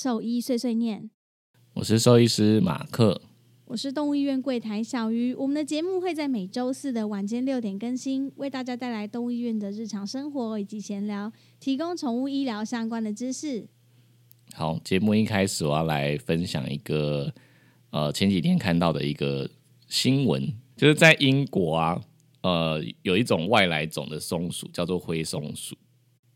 [0.00, 1.10] 兽医碎碎念，
[1.74, 3.20] 我是兽医师马克。
[3.64, 5.34] 我是动物医院柜台小鱼。
[5.34, 13.66] 我们的节目会在每周四的晚间六点更新，为大家带来动物医院的日常生活以及闲聊，提供宠物医疗相关的知识。
[14.54, 17.34] 好，节目一开始我要来分享一个
[17.90, 19.50] 呃前几天看到的一个
[19.88, 22.00] 新闻，就是在英国啊，
[22.42, 25.74] 呃有一种外来种的松鼠叫做灰松鼠，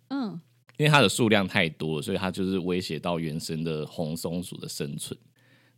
[0.09, 0.41] 嗯，
[0.83, 5.17] 因为它的数量太多了，所以它就是威胁到原生的红松鼠的生存。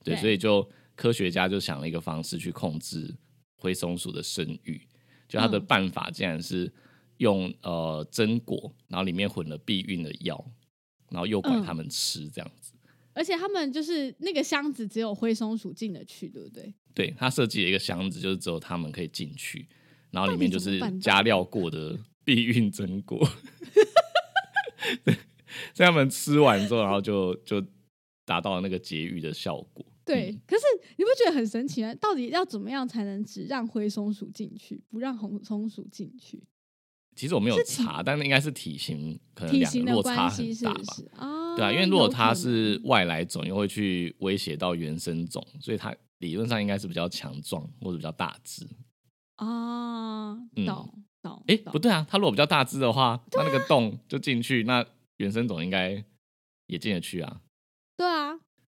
[0.02, 3.14] 对，对所以就科学家就想了一个方式去控制
[3.58, 4.80] 灰松鼠的生育，
[5.28, 6.72] 就它的嗯办法竟然是
[7.18, 10.42] 用呃榛果，然后里面混了避孕的药，
[11.10, 12.72] 然后诱拐嗯它们吃这样子。
[13.12, 16.74] 而且他们就是那个箱子只有灰松鼠进得去，对不对？
[16.94, 19.68] 对他设计了一个箱子，就是只有他们可以进去，
[20.10, 23.20] 然后里面就是加料过的 避孕榛果。
[25.04, 25.14] 对，
[25.74, 27.64] 所以他们吃完之后，然后就就
[28.24, 29.84] 达到那个节育的效果。
[30.04, 30.62] 对，嗯可是
[30.96, 31.94] 你不觉得很神奇吗？
[31.94, 36.42] 到底要怎么样才能只让灰松鼠进去，不让红松鼠进去？
[37.16, 40.82] 其实我没有查，但是应该是体型可能体两个型的关落差很系是大吧。
[41.16, 41.56] 啊？
[41.56, 48.66] 对啊，因为如果它是外来种，又会去威胁到原生种，所以它理论上应该是比较强壮或者比较大只。
[49.36, 51.42] 啊，嗯懂懂。
[51.48, 54.84] 哎，懂不对啊，它如果比较大只的话，那那个洞就进去，那
[55.16, 56.04] 原生种应该
[56.66, 57.40] 也进得去啊。
[57.96, 58.34] 对啊，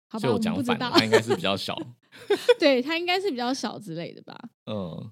[0.09, 1.77] 好吧，所以我讲反了，，它应该是比较小。
[2.57, 4.35] 对，它应该是比较小之类的吧。
[4.65, 5.11] 嗯，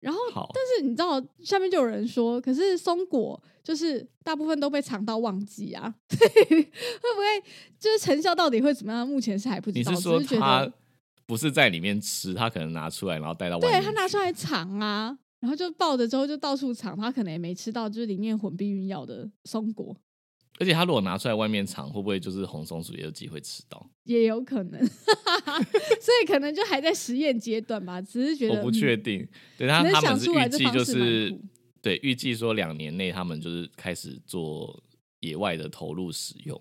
[0.00, 6.16] 然后，好，但是你知道，下面就有人说，可是松果就是大部分都被藏到忘记啊， 会
[6.54, 9.08] 不会就是成效到底会怎么样？
[9.08, 10.70] 目前是还不知道，你是说它
[11.26, 13.80] 不是在里面吃，它可能拿出来然后带到外面？
[13.80, 19.94] 对他拿出来藏啊，然后就抱着之后就到处尝，他可能也没吃到就是里面混避孕药的松果，
[20.58, 23.86] 而且他如果拿出来外面尝，会不会就是红松鼠也有机会吃到？
[24.04, 24.80] 也有可能，
[26.00, 29.28] 所以可能就还在实验阶段吧，只是觉得我不确嗯定。
[29.58, 31.38] 对，他们是想出来预计就是
[31.82, 34.82] 对预计说两年内他们就是开始做
[35.20, 36.58] 野外的投入使用，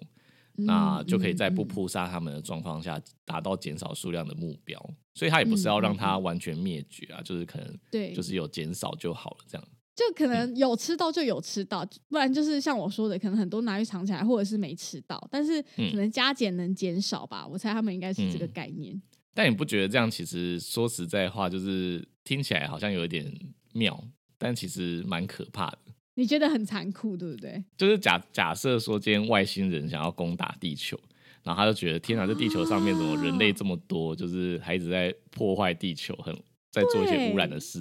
[0.56, 4.80] 那嗯就可以在不扑杀它们的状况下，达到减少数量的目标。
[5.16, 9.68] 所以它也不是要让它完全灭绝啊，就是可能对，就是有减少就好了，这样。
[9.96, 17.46] 就可能有吃到就有吃到，不然就是像我说的，可能很多拿去藏起来，或者是没吃到，但是嗯可能加减能减少吧。
[17.46, 19.00] 我猜他们应该是这个嗯概念。
[19.36, 23.31] 但你不觉得这样其实说实在话，就是听起来好像有一点
[23.74, 24.03] 妙，
[24.40, 25.78] 但其实蛮可怕的。
[26.16, 27.63] 你觉得很残酷，对不对？
[27.75, 31.00] 就是假假设说今天外星人想要攻打地球，
[31.44, 36.34] 然后他就觉得天哪，这地球上面怎么人类这么多，就是还一直在破坏地球，很
[36.72, 37.79] 在做一些污染的事。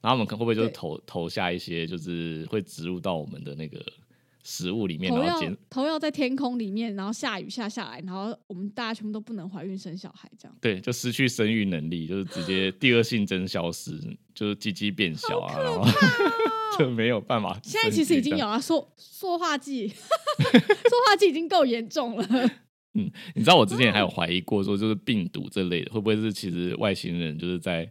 [0.00, 3.84] 然后我们可会不会就是投投下一些就是会植入到我们的那个
[4.42, 10.56] 食物里面，然后减头要在天空里面，然后下雨下下来，然后我们大家全部都不能怀孕生小孩，这样。
[10.60, 13.92] 对，就失去生育能力，就是直接第二性征消失，
[14.34, 15.84] 就是鸡鸡变小啊，然后
[16.78, 17.58] 就没有办法。
[17.62, 19.88] 现在其实已经有啊，塑塑化剂，
[20.38, 22.26] 塑化剂已经够严重了。
[22.94, 27.88] 嗯你知道我之前还有怀疑过，说就是病毒这类的，会不会是其实外星人就是在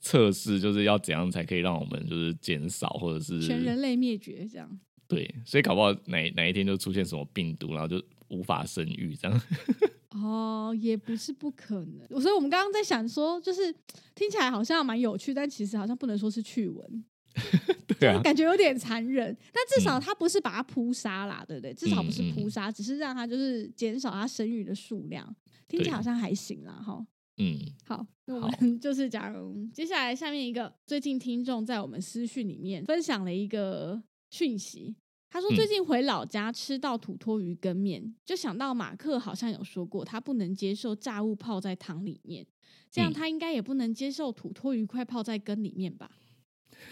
[0.00, 4.68] 测试，就是要怎样才可以让我们就是减少，或者是全人类灭绝这样。
[5.14, 9.40] 对，所以搞不好哪哪一天就出现什么病毒，然后就无法生育这样。
[10.10, 12.20] 哦，也不是不可能。
[12.20, 13.72] 所以我们刚刚在想说，就是
[14.14, 17.04] 听起来好像蛮有趣，但其实好像不能说是趣闻，
[17.98, 19.36] 对啊，感觉有点残忍。
[19.52, 21.72] 但至少嗯他不是把它扑杀啦，对不对？
[21.72, 25.34] 至少不是扑杀，只是让它就是减少它生育的数量。
[25.66, 27.04] 听起来好像还行啦，哈。
[27.38, 29.34] 嗯，好，那我好们 就是讲
[29.72, 34.94] 接下来下面一个，最近听众在我们私讯里面分享了一个讯息，
[35.32, 42.46] 他说嗯最近回老家吃到土托鱼羹面，就想到马克好像有说过，他不能接受炸物泡在汤里面，
[42.90, 46.10] 这样嗯他应该也不能接受土托鱼块泡在羹里面吧。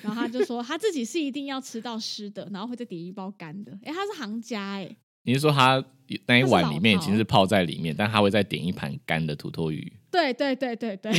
[0.03, 3.79] 然后他就说他自己是一定要吃到湿的，然后会再点一包干的。
[3.83, 5.85] 哎，他是行家哎，你是说他
[6.27, 9.93] 那一碗里面已饕经是泡在里面，但他会再点一盘干的土托鱼？
[10.11, 11.13] 对对对对对，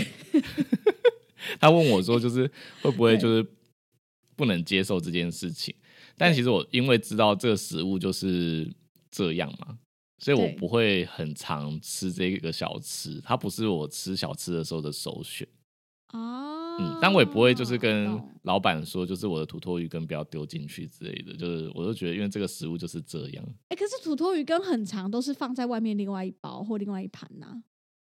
[1.60, 2.50] 他问我说，就是
[2.81, 3.46] 会不会就是
[4.36, 5.75] 不能接受这件事情？
[6.18, 8.72] 但其实我因为知道这个食物就是
[9.10, 9.78] 这样嘛，
[10.19, 15.48] 所以我不会很常吃这个小吃，它不是我吃小吃的时候的首选。
[16.13, 23.46] 哦，嗯，但我也不会就是跟老板说，就是我的土托鱼羹不要丢进去之类的，就是我就觉得，因为这个食物就是这样。
[23.69, 27.63] 哎、可是土托鱼羹很长，都是放在外面另外一包或另外一盘呐、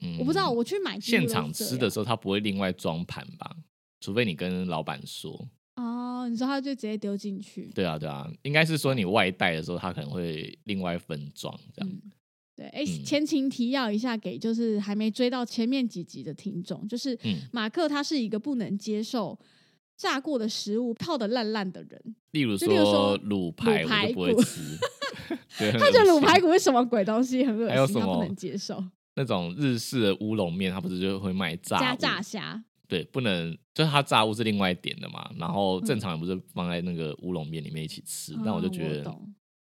[0.04, 3.56] 嗯，我不知道，我去买现场吃的时候，他不会另外装盘吧？
[4.00, 5.48] 除非你跟老板说。
[6.26, 11.90] 哦，你说他就直接丢进去，对啊，对啊，应该是说你外带的时候，他可能会另外分装这样。
[11.90, 12.02] 嗯，
[12.54, 19.38] 对，哎、嗯前情提要一下，给就是还没追到前面几集的听众，就是嗯马克他是一个不能接受
[19.96, 24.60] 炸过的食物泡的烂烂的人，例如说卤排，骨不会骨吃。
[25.58, 28.82] 他觉得卤排骨是什么鬼东西，很恶心，他不能接受。
[29.14, 39.16] 那种日式的乌龙面，他不是就会卖炸加炸虾，对，不能就是它炸物是另外一点的嘛，然后嗯正常人不是放在那个乌龙面里面一起吃，但我就觉得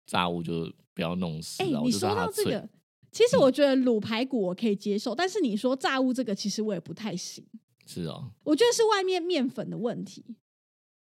[0.07, 1.91] 炸物就不要弄死哎、你。
[1.91, 2.69] 说到这个，
[3.11, 7.45] 其实我觉得卤排骨我可以接受，但是你说炸物这个，其实我也不太行。
[7.87, 10.37] 是哦，我觉得是外面面粉的问题，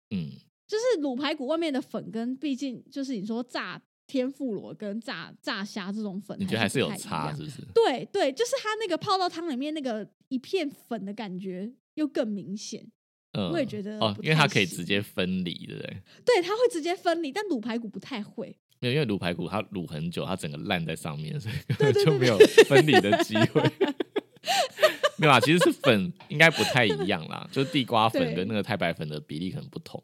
[0.09, 0.31] 嗯，
[0.67, 7.61] 就是卤排骨外面的粉跟毕竟就是你说炸天妇罗跟炸炸虾这种粉，你觉得还是有差是不是？
[7.73, 12.89] 对对，就是它那个泡到汤里面那个一片粉的感觉又更明显。
[13.33, 15.97] 嗯，我也觉得哦，因为它可以直接分离，对不对？
[16.25, 18.57] 对，它会直接分离，但卤排骨不太会。
[18.79, 22.37] 没有，因为卤排骨它卤很久，它整个烂在上面，所以 就没有
[22.67, 23.61] 分离的机会。
[25.17, 30.01] 没有啊，其实是粉应该不太一样啦，就是地瓜粉跟那个太白粉的比例可能不同。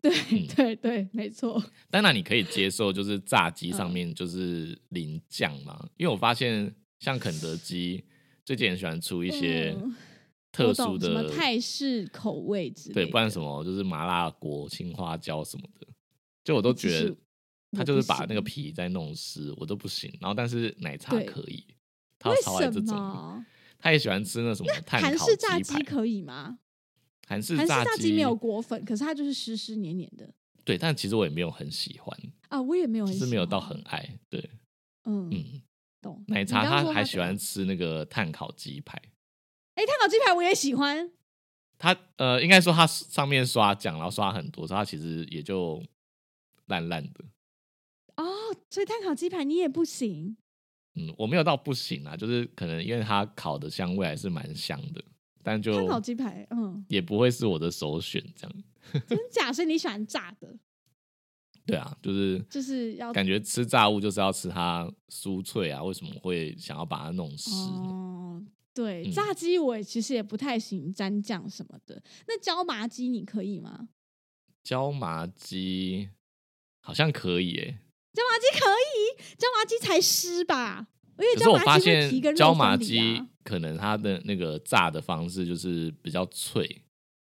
[0.00, 1.62] 对、嗯对对，没错。
[1.90, 8.04] 当然，你可以接受，就是炸鸡嗯上面就是淋酱嘛，因为我发现像肯德基
[8.44, 9.94] 最近很喜欢出一些嗯
[10.52, 15.86] 特殊的、什么泰式口味之类的对，不然什么就是麻辣锅、青花椒什么的，
[16.44, 17.16] 就我都觉得
[17.72, 20.12] 他就是把那个皮再弄湿，我都不行。
[20.20, 21.64] 然后但是奶茶可以，
[22.18, 23.46] 他为超爱这什种，么？
[23.78, 26.58] 他也喜欢吃那什么碳韩烤式炸鸡可以吗？
[27.26, 30.28] 韩式炸鸡鸡没有裹粉，可是它就是湿湿黏黏的
[30.64, 32.18] 对，但其实我也没有很喜欢，
[32.48, 34.18] 啊，我也没有很喜只是没有到很爱。
[34.28, 34.50] 对，
[35.04, 35.62] 嗯嗯，
[36.02, 36.24] 懂。
[36.26, 39.00] 奶茶他还喜欢吃那个碳烤鸡排。
[39.74, 41.10] 哎，碳烤鸡排我也喜欢，
[41.78, 45.82] 他呃，应该说他上面刷酱，然后刷很多，所以它其实也就
[46.66, 47.24] 烂烂的。
[48.16, 48.24] 哦，
[48.68, 50.36] 所以碳烤鸡排你也不行
[50.96, 55.02] 嗯，我没有到不行啊，就是可能因为它烤的香味还是蛮香的，
[55.42, 58.56] 但就碳烤鸡排，嗯，也不会是我的首选这样。
[59.06, 59.52] 真假？
[59.52, 60.58] 所以你喜欢炸的，
[61.64, 67.50] 对啊，就是就是要感觉吃炸物就是要吃它酥脆啊，为什么会想要把它弄湿？
[67.50, 68.42] 哦，
[68.74, 72.02] 对，嗯炸鸡我其实也不太行，沾酱什么的。
[72.26, 73.88] 那椒麻鸡你可以吗？
[74.62, 76.08] 椒麻鸡
[76.80, 77.78] 好像可以诶、
[78.12, 80.86] 椒麻鸡可以，椒麻鸡才湿吧？
[81.18, 86.82] 因为椒麻鸡皮现跟椒麻鸡啊可能它的那个炸的方式就是比较脆，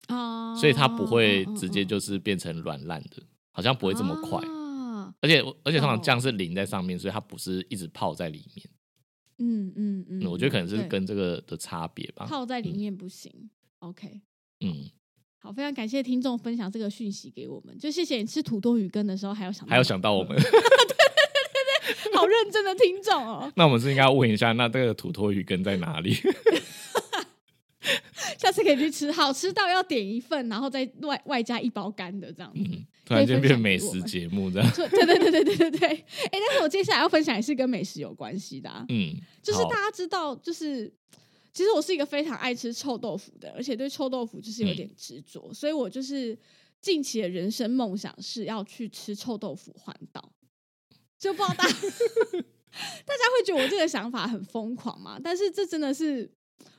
[0.09, 3.23] 哦，所以它不会嗯直接嗯就是变成软烂的，
[3.53, 4.39] 好像不会这么快。
[4.47, 8.67] 啊而且而且通常哦酱是淋在上面，所以它不是一直泡在里面。
[9.41, 12.25] 嗯嗯嗯，嗯，我觉得可能是跟这个的差别吧。
[12.27, 13.33] 泡在里面不行。
[13.81, 14.21] OK，
[14.61, 14.91] 嗯，
[15.39, 26.15] 好，非常感谢听众分享这个讯息给我们，就谢谢你吃土豆鱼羹的时候还有想到还有想到我们， 对对对好认真的听众哦， 那我们是应该要问一下，那这个土托鱼羹在哪里？
[28.39, 32.61] 下次可以去吃，好吃到要点一份，然后再外外加一包干的这样子。
[32.61, 34.71] 嗯，突然间变美食节目这样。
[34.75, 40.93] 对对对对对对对，哎、但是我接下来要分享也是跟美食有关系的、啊，嗯，就是大家知道，就是
[41.53, 46.39] 其实我是一个非常爱吃臭豆腐的，而且对臭豆腐就是有点执着，所以我就是
[46.81, 50.33] 近期的人生梦想是要去吃臭豆腐环岛。
[51.19, 51.73] 就不知道大家
[53.05, 55.21] 大家会觉得我这个想法很疯狂嘛？
[55.23, 56.31] 但是这真的是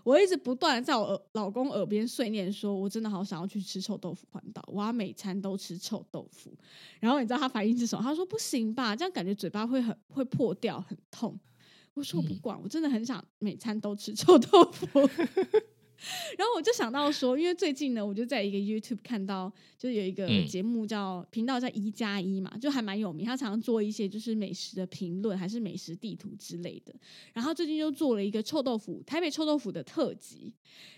[0.03, 6.51] 我一直不断的在我耳老公耳边碎念说，我真的好想要去吃臭豆腐环岛，我要每餐都吃臭豆腐。
[6.99, 8.03] 然后你知道他反应是什么？
[8.03, 11.39] 他说不行吧，这样感觉嘴巴会很会破掉，很痛。
[11.93, 14.87] 我说我不嗯管，我真的很想每餐都吃臭豆腐。
[16.37, 23.25] 然后我就想到说，因为最近呢，我就在一个 YouTube 看到，就是有一个嗯节目叫频道叫一加一嘛，就还蛮有名。
[23.25, 26.93] 他常常做一些就是美食的评论，还是美食地图之类的。
[27.33, 30.51] 然后最近就做了一个臭豆腐台北臭豆腐的特辑，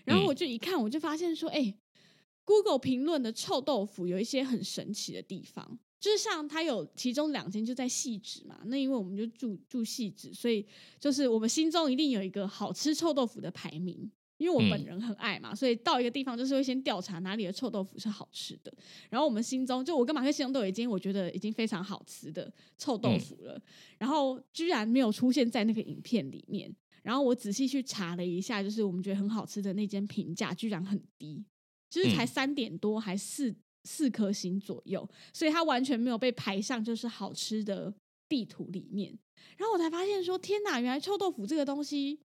[0.04, 5.78] 然后我就一看，我就发现说，哎、g o o g l e 评论的臭豆腐有一些很神奇的地方。
[6.00, 10.66] 就是像它有其中两间就在细致嘛，那因为我们就住住细致，所以
[11.00, 14.10] 就是我们心中一定有一个好吃臭豆腐的排名。
[14.36, 18.72] 因为我本嗯人很爱嘛，所以到一个地方就是会先调查哪里的臭豆腐是好吃的。
[19.08, 23.60] 然后我们心中就我跟马克心中都有一间我觉得已经非常好吃的臭豆腐了，
[23.98, 26.74] 然后居然没有出现在那个影片里面。
[27.02, 31.44] 然后我仔细去查了一下，就是我们觉得很好吃的那间评价居然很低，
[31.90, 37.92] 就是才嗯三点多，还四四颗星左右，所以它完全没有被排上就是好吃的
[38.26, 39.16] 地图里面。
[39.58, 42.18] 然后我才发现说，天哪，原来臭豆腐这个东西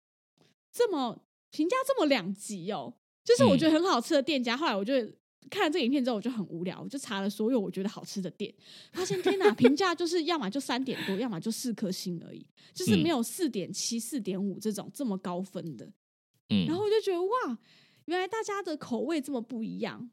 [0.71, 1.19] 这么
[1.51, 2.93] 评价这么两极哦。
[3.23, 4.93] 就是我觉得很好吃的店家，后来我就
[5.49, 8.53] 看了这个影片之后，我就很无聊，我就查了所有我觉得好吃的店，
[8.93, 15.85] 发现天哪，评价就是要么就三点多，要么就四颗星而已，就是嗯没有四点七、四点五这种这么高分的。
[16.49, 17.59] 嗯，然后我就觉得哇，
[18.05, 20.09] 原来大家的口味这么不一样，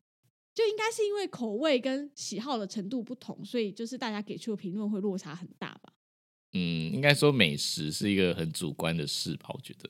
[0.53, 5.93] 就应该是因为口味跟喜好的程度不同，所以就是大家给出的评论会落差很大吧。
[6.53, 9.89] 嗯，应该说美食是一个很主观的事吧，我觉得。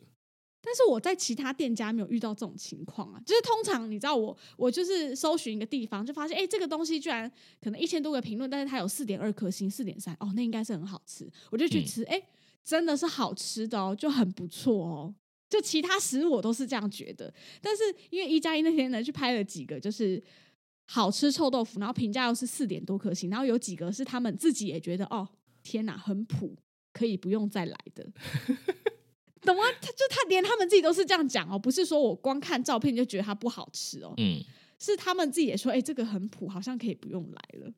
[0.64, 7.30] 但是我在其他店家没有遇到这种情况啊，就是通常你知道我我就是搜寻一个地方，就发现哎、诶这个东西居然
[7.60, 12.22] 可能一千多个评论，但是它有四点二颗星、四点三，哦，那应该是很好吃，我就去嗯吃，哎、
[12.64, 15.14] 真的是好吃的哦，就很不错哦。
[15.50, 20.20] 就其他食物我都是这样觉得，但是因为一加一那天呢去拍了几个就是
[20.86, 25.28] 好吃臭豆腐，然后评价又是四点多颗星，然后有几个是他们自己也觉得哦
[25.62, 26.56] 天哪很普，
[26.92, 28.06] 可以不用再来的。
[29.44, 29.62] 懂吗？
[29.80, 34.42] 他就他连他们自己都是这样讲哦，不是说我光看照片就觉得它不好吃哦，嗯，
[34.78, 37.72] 是他们自己也说，哎、这个很普，好像可以不用来了。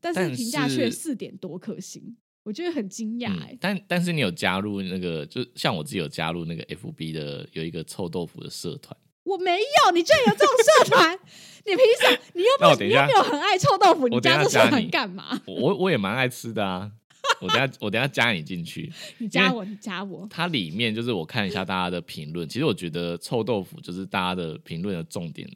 [0.00, 3.58] 但是但评价却四点多颗星，我觉得很惊讶哎嗯。
[3.60, 11.18] 但但是你有加入那个，就像我自己有加入那个 FB 的有一个臭豆腐的社团，我没有，你居然有这种社团，
[11.66, 12.18] 你凭什么？
[12.34, 15.40] 你又不，你又没有很爱臭豆腐，你加这社团干嘛？
[15.46, 16.92] 我我我也蛮爱吃的啊。
[17.40, 20.26] 我等下我等下加你进去，你加我，你加我。
[20.28, 25.48] 它里面就是我看一下大家的评论，其实我觉得臭豆腐就是大家的评论的重点，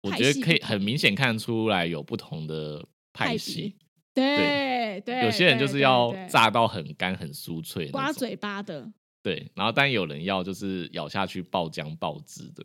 [0.00, 2.78] 我觉得可以很明显看出来有不同的
[3.12, 3.76] 派派系系。
[4.14, 8.92] 对对，有些人就是要炸到很干很酥脆刮嘴巴的，
[9.22, 12.62] 对，然后但有人要就是咬下去爆浆爆汁的，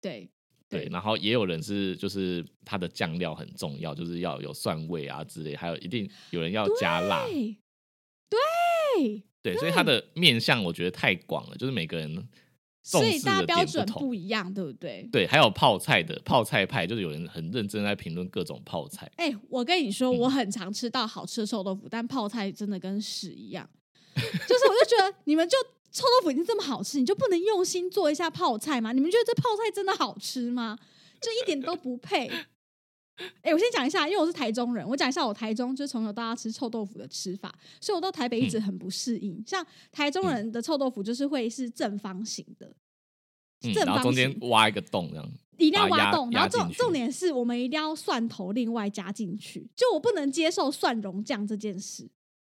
[0.00, 0.30] 对
[0.70, 7.54] 对，然后也有人是就是它的酱料很重要，就是要有蒜味啊之类，还有一定有人要加辣，对
[8.30, 12.14] 对，对，所以它的面向我觉得太广了，就是每个人
[12.82, 15.08] 重所以视的大家标准不一样，对不对？
[15.12, 19.10] 对，还有泡菜的泡菜派，就是有人很认真在评论各种泡菜。
[19.16, 23.68] 哎、我跟你说，嗯我很常吃到好吃的臭豆腐，但泡菜真的跟屎一样。
[24.14, 25.56] 就是我就觉得你们就
[25.92, 28.92] 臭豆腐已经这么好吃，你就不能用心做一下泡菜吗？
[28.92, 30.78] 你们觉得这泡菜真的好吃吗？
[31.20, 32.30] 就一点都不配。
[33.42, 39.42] 哎、我先讲一下，因为我是台中人，我讲一下我台中就是从小到大吃臭豆腐的吃法，所以我到台北一直很不适应。
[39.46, 42.74] 像台中人的臭豆腐就是会是正方形的，
[43.62, 45.30] 嗯，正方然后中间挖一个洞这样。
[45.58, 52.08] 一定要挖洞，然后重重点是我们一定要蒜头另外加进去，就我不能接受蒜蓉酱这件事，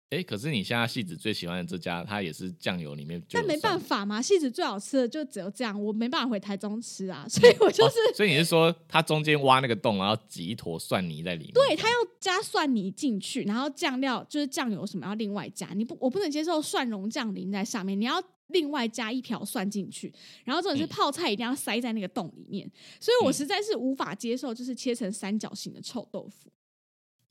[0.10, 11.54] 哎，可是你现在戏子最喜欢的这家，它也是酱油里面就但没办法嘛，戏子最好吃的就只有这样，我没办法回台中吃啊，所以我就是、哦所以你是说它中间挖那个洞，然后挤一坨蒜泥在里面？
[11.54, 20.12] 对它要加蒜泥进去，然后酱料就是酱油什么要另外加，你不我不能接受蒜蓉酱淋在上面，你要另外加一瓢蒜进去，
[20.44, 22.68] 然后这种是嗯泡菜一定要塞在那个洞里面，
[23.00, 26.52] 所以我嗯实在是无法接受，就是切成三角形的臭豆腐。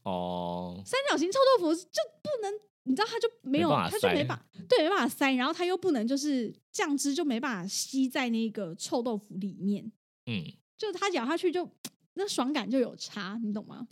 [0.08, 2.52] 哦，三角形臭豆腐就不能，
[2.84, 9.92] 你知道它就没有，它就没法对没办法塞，然后它又不能就是酱汁就没办法吸在那个臭豆腐里面，
[10.26, 10.44] 嗯，
[10.76, 11.68] 就它咬下去就
[12.14, 13.86] 那爽感就有差，你懂吗？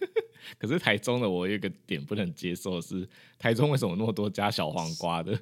[0.58, 5.38] 可是台中的我有一个点不能接受是，台中为什么那么多加小黄瓜的？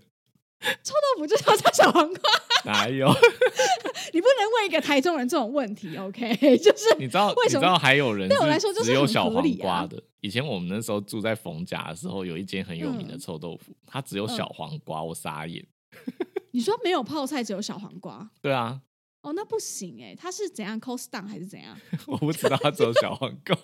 [0.82, 2.30] 臭豆腐就是要加小黄瓜，
[2.66, 3.06] 哪有？
[4.12, 6.34] 你不能问一个台中人这种问题，OK？
[6.58, 10.02] 就是你知道为什么你知道还有人对我来说就是只有小黄瓜的。
[10.20, 15.66] 以前我们那时候住在逢甲的时候，有一间很有名的嗯臭豆腐，它只有小黄瓜，我傻眼。
[16.52, 18.28] 你说没有泡菜，只有小黄瓜。
[18.42, 18.80] 对啊，
[19.22, 21.74] 哦，那不行哎、它是怎样 cost down 还是怎样？
[22.06, 23.56] 我不知道它只有小黄瓜。
[23.56, 23.62] 哦，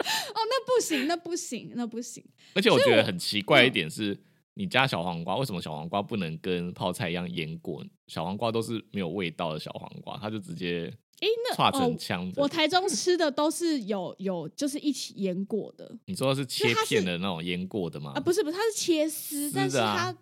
[0.00, 2.24] 那不行，那不行，那不行。
[2.54, 4.16] 而且我觉得很奇怪一嗯点是，
[4.58, 7.80] 你加小黄瓜，为什么小黄瓜不能跟泡菜一样腌过？
[8.08, 12.42] 小黄瓜都是没有味道的小黄瓜，它就直接诶，那串哦成枪的。
[12.42, 18.14] 我台中吃的都是有有就是一起腌过的你说的是切片的那种腌过的吗？
[18.16, 20.12] 啊，不是不是，它是切丝，丝但是它，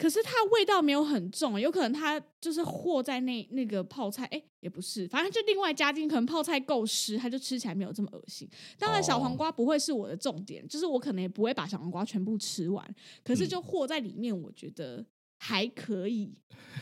[0.00, 8.48] 可是它味道没有很重，有可能它就是和在那那个泡菜，哎、也不是，反正就另外加进，可能泡菜够湿，它就吃起来没有这么恶心。
[8.78, 12.82] 当然，小哦黄瓜不会是我的重点，就是我可能也不会把小黄瓜全部吃完，
[13.22, 15.04] 可是嗯就和在里面，我觉得
[15.36, 16.32] 还可以，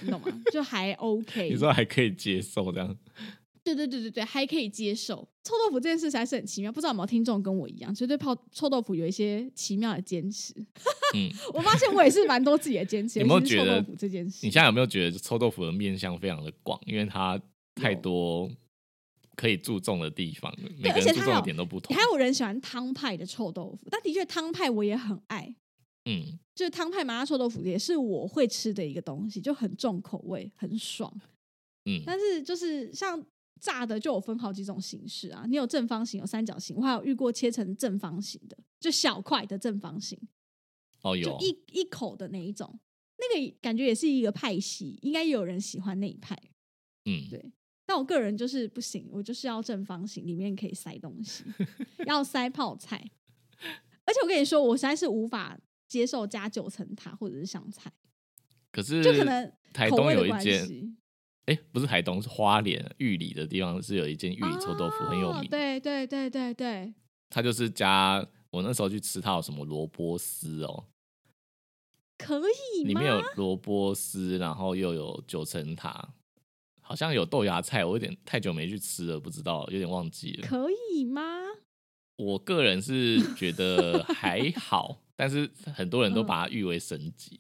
[0.04, 0.28] 你懂吗？
[0.52, 1.50] 就还 OK。
[1.50, 2.96] 你说还可以接受这样？
[3.64, 5.16] 对对对对对，还可以接受。
[5.44, 10.54] 臭豆腐这件事实在是很奇妙，不知道有没有听众跟我一样，就对泡臭豆腐有一些奇妙的坚持。
[11.14, 14.46] 嗯， 我发现我也是蛮多自己的坚持，有没有觉得臭豆腐这件事？
[14.46, 16.78] 你现在有没有觉得臭豆腐的面向非常的广？
[16.86, 17.40] 因为它
[17.74, 18.50] 太多
[19.36, 22.02] 可以注重的地方，每对个人注重点都不同还。
[22.10, 25.54] 有人喜欢汤派的臭豆腐，但的确汤派我也很爱，
[26.04, 31.12] 嗯，就是汤派麻辣臭豆腐也是我会吃的一个东西，就很重口味，很爽。
[31.84, 33.24] 嗯但是就是像
[33.60, 40.18] 炸的就有分好几种形式啊，你有正方形，有三角形，我还有遇过切成正方形的，就小块的正方形，
[41.02, 41.30] 哦，有。
[41.30, 42.78] 就一一口的那一种，
[43.18, 46.36] 那个感觉也是一个派系，应该有人喜欢那一派。
[47.04, 47.52] 嗯，对，
[47.86, 51.44] 但我个人就是不行，我就是要正方形，里面可以塞东西，
[52.06, 53.10] 要塞泡菜。
[54.04, 57.92] 而且我跟你说，我实在是无法接受加九层塔或者是香菜，
[58.70, 60.96] 可是就可能台东有一间，
[61.48, 61.52] 系。
[61.52, 66.92] 哎，不是台东，是花莲玉里的地方是有一间玉里臭豆腐很有哦名，对对对对对，
[67.30, 70.84] 它就是加我那时候去吃，它有什么萝卜丝哦，
[72.18, 72.88] 可以吗？
[72.88, 76.14] 里面有萝卜丝，然后又有九层塔，
[76.80, 80.46] 好像有豆芽菜，我有点太久没去吃了，不知道，有点忘记了。
[80.46, 81.22] 可以吗？
[82.16, 87.38] 我个人是觉得还好， 但是很多人都嗯把它誉为神级。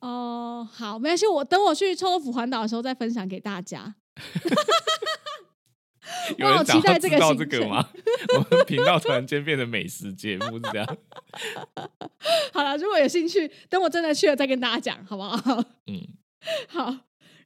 [0.00, 3.94] 哦，好，没关系，我等我去臭豆腐环岛的时候再分享给大家。
[6.36, 7.88] 有人期待这个知道行程这个吗？
[8.36, 10.96] 我们频道突然间变成美食节目是这样。
[12.52, 15.64] 好了，如果有兴趣，等我真的去了再跟大家讲，好不好？
[15.86, 16.06] 嗯，
[16.68, 16.84] 好，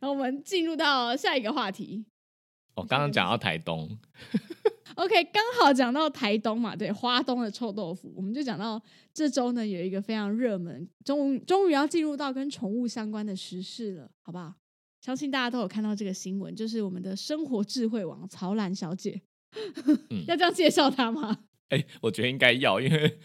[0.00, 2.06] 然后我们进入到下一个话题。
[2.74, 3.98] 我刚刚讲到台东，
[5.04, 14.54] OK，刚好讲到台东嘛，对，花东的臭豆腐，我们就讲到这周呢有一个非常热门，终于终于要进入到跟宠物相关的时事了，好不好？
[15.02, 19.20] 相信大家都有看到这个新闻，就是我们的生活智慧王曹兰小姐，
[20.10, 21.40] 嗯 要这样介绍她吗？
[21.68, 23.18] 哎、我觉得应该要，因为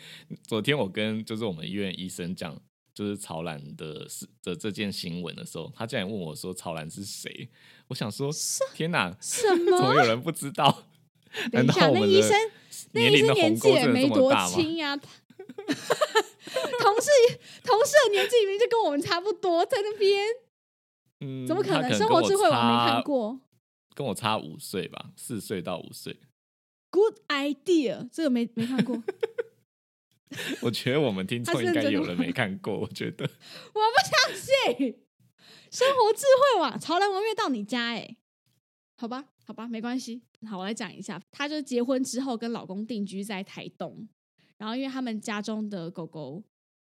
[0.44, 2.60] 昨天我跟就是我们医院医生讲，
[2.94, 7.50] 就是曹兰的事的这件新闻的时候，他竟然问我说曹兰是谁？
[7.88, 8.30] 我想说，
[8.74, 10.02] 天哪，什么 怎么么？
[10.02, 10.88] 有人不知道？
[11.52, 12.32] 等一下，那医生
[12.92, 14.34] 那医生年纪也没多？
[14.48, 15.08] 轻呀、他
[16.80, 17.10] 同事
[17.64, 20.26] 同事的年纪明明就跟我们差不多，在那边
[21.20, 21.94] 嗯，怎么可能？
[21.94, 23.40] 生活智慧我没看，过
[23.94, 26.20] 跟我差五岁吧，四岁到五岁。
[26.90, 28.96] ，Good idea，这个没没看过，
[30.62, 33.24] 我我觉得我们听他众应该有人没看过，我觉得。
[33.26, 33.30] 我
[33.72, 34.98] 不相信。
[35.70, 38.18] 生活智慧网，潮男文月到你家哎、
[38.98, 40.24] 好吧，好吧，没关系。
[40.48, 44.08] 好，我来讲一下，她就是结婚之后跟老公定居在台东，
[44.58, 46.44] 然后因为他们家中的狗狗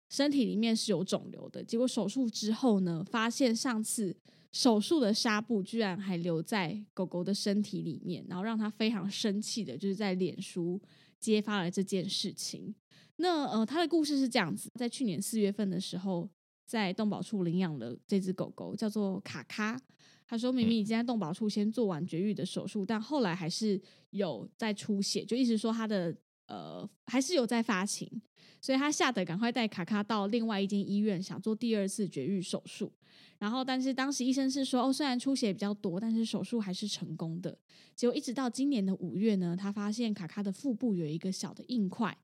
[0.10, 4.16] 身体里面是有肿瘤的，结果手术之后呢，发现上次
[4.52, 10.80] 手术的纱布居然还留在狗狗的身体里面，然后让她非常生气的，就是在脸书
[11.20, 12.76] 揭发了这件事情。
[13.16, 16.30] 那呃，她的故事是这样子，在去年四月份的时候，
[16.66, 19.80] 在动保处领养了这只狗狗，叫做卡卡。
[20.32, 23.78] 他说明明已经在动保处先做完绝育的手术，但后来还是
[24.12, 26.16] 有在出血，就一直说他的
[26.48, 28.10] 呃还是有在发情，
[28.62, 32.94] 所以他吓得赶快带卡卡到另外一间医院，想做第二次绝育手术。
[33.40, 37.58] 然后，但是当时医生是说，哦，虽然出血比较多，但是手术还是成功的。
[37.94, 42.18] 结果一直到今年的五月呢，他发现卡卡的腹部有一个小的硬块，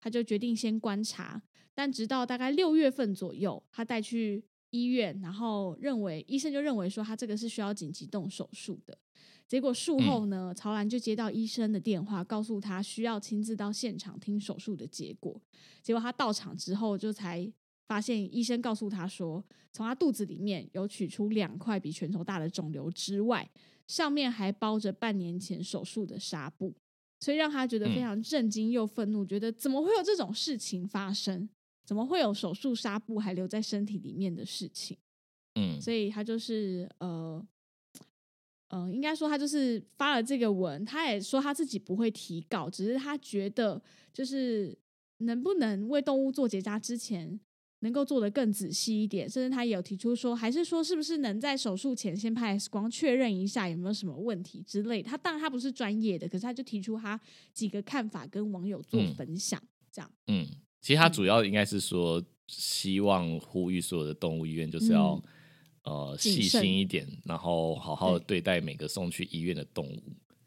[0.00, 1.40] 他就决定先观察。
[1.72, 4.42] 但直到大概六月份左右，他带去
[4.74, 8.98] 医院，然后认为医生就认为说他这个是需要紧急动手术的。
[9.46, 15.40] 结果术后呢，曹兰就接到医生的电话，告诉他需要亲自到现场听手术的结果。
[15.80, 17.48] 结果他到场之后，就才
[17.86, 23.48] 发现医生告诉他说，从他肚子里面有取出两块比拳头大的肿瘤之外，
[23.86, 26.74] 上面还包着半年前手术的纱布，
[27.20, 31.48] 所以让他觉得非嗯常震惊又愤怒，觉得怎么会有这种事情发生？
[31.84, 34.96] 怎么会有手术纱布还留在身体里面的事情？
[35.56, 37.46] 嗯所以他就是呃
[38.68, 43.80] 呃，应该说他就是发了这个文，他也说他自己不会提告，只是他觉得
[44.12, 44.76] 就是
[45.18, 47.40] 能不能为动物做结扎之前。
[47.80, 55.10] 能够做得更仔细一点，甚至他也有提出说，还是说是不是能在手术前先拍 X 光确认一下有没有什么问题之类的。
[55.10, 57.20] 他当然他不是专业的，可是他就提出他
[57.52, 60.10] 几个看法跟网友做嗯分享，这样。
[60.28, 60.46] 嗯，
[60.84, 65.18] 其实它主要应该是说，希望呼吁所有的动物医院就是要、
[65.84, 68.36] 呃细心一点，然后好好的对。
[68.36, 70.02] 对待每个送去医院的动物。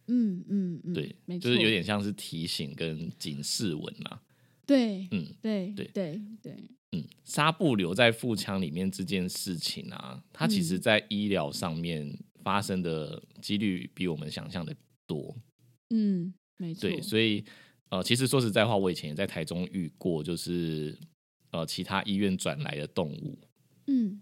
[0.06, 4.22] 嗯嗯嗯，对，就是有点像是提醒跟警示文啊。
[4.64, 6.56] 对，嗯对对对对，
[6.92, 10.82] 嗯，纱布留在腹腔里面这件事情啊，它其实嗯。
[10.82, 14.76] 在医疗上面发生的几率比我们想象的
[15.08, 15.36] 多。
[15.90, 17.44] 嗯，没错，对，所以
[17.90, 20.98] 呃，其实说实在话，我以前也在台中遇过，就是
[21.52, 23.38] 呃其他医院转来的动物，
[23.88, 24.22] 嗯。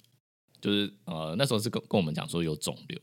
[0.62, 3.00] 就是呃那时候是跟跟我们讲说有肿瘤，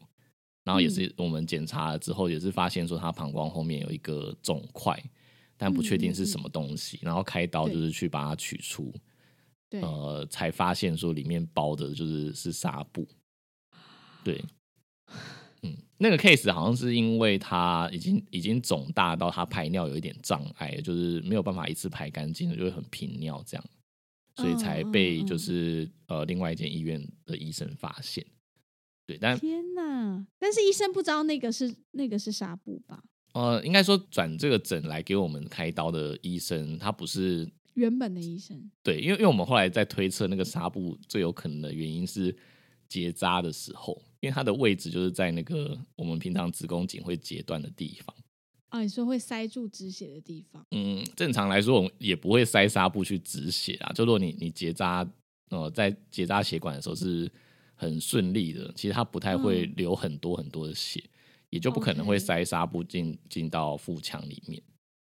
[0.64, 0.90] 然后也嗯。
[0.90, 5.00] 是我们检查了之后，也是发现说他膀胱后面有一个肿块，
[5.56, 8.92] 但不确定是什么东西，然后开刀就是去把它取出，
[9.70, 13.06] 对，呃，才发现说里面包的就是是纱布。
[14.24, 14.44] 对，
[15.06, 15.14] 嗯，
[16.02, 23.64] 那个 case 好像是因为它已经已经肿大到它排尿有一点障碍，就是没有办法一次排干净，就会很频尿这样，
[24.34, 28.26] 所以才被就是呃另外一间医院的医生发现。
[29.06, 30.26] 对，但天哪！
[30.38, 33.02] 但是医生不知道那个是那个是纱布吧？
[33.34, 38.70] 呃，应该说转这个诊来给我们开刀的医生，他不是原本的医生。
[38.82, 42.36] 对，因为因为我们后来在推测那个纱布最有可能的原因是
[42.88, 48.16] 结扎的时候，因为它的位置就是在那个我们平常子宫颈会截断的地方。
[48.70, 50.64] 啊，你说会塞住止血的地方？
[50.70, 53.92] 嗯，正常来说我们也不会塞纱布去止血啊。
[53.92, 55.06] 就如果你你结扎，
[55.50, 57.30] 呃，在结扎血管的时候是
[57.74, 61.02] 很顺利的，其实它不太会流很多很多的血。
[61.50, 64.62] 也就不可能会塞纱布进进到腹腔里面，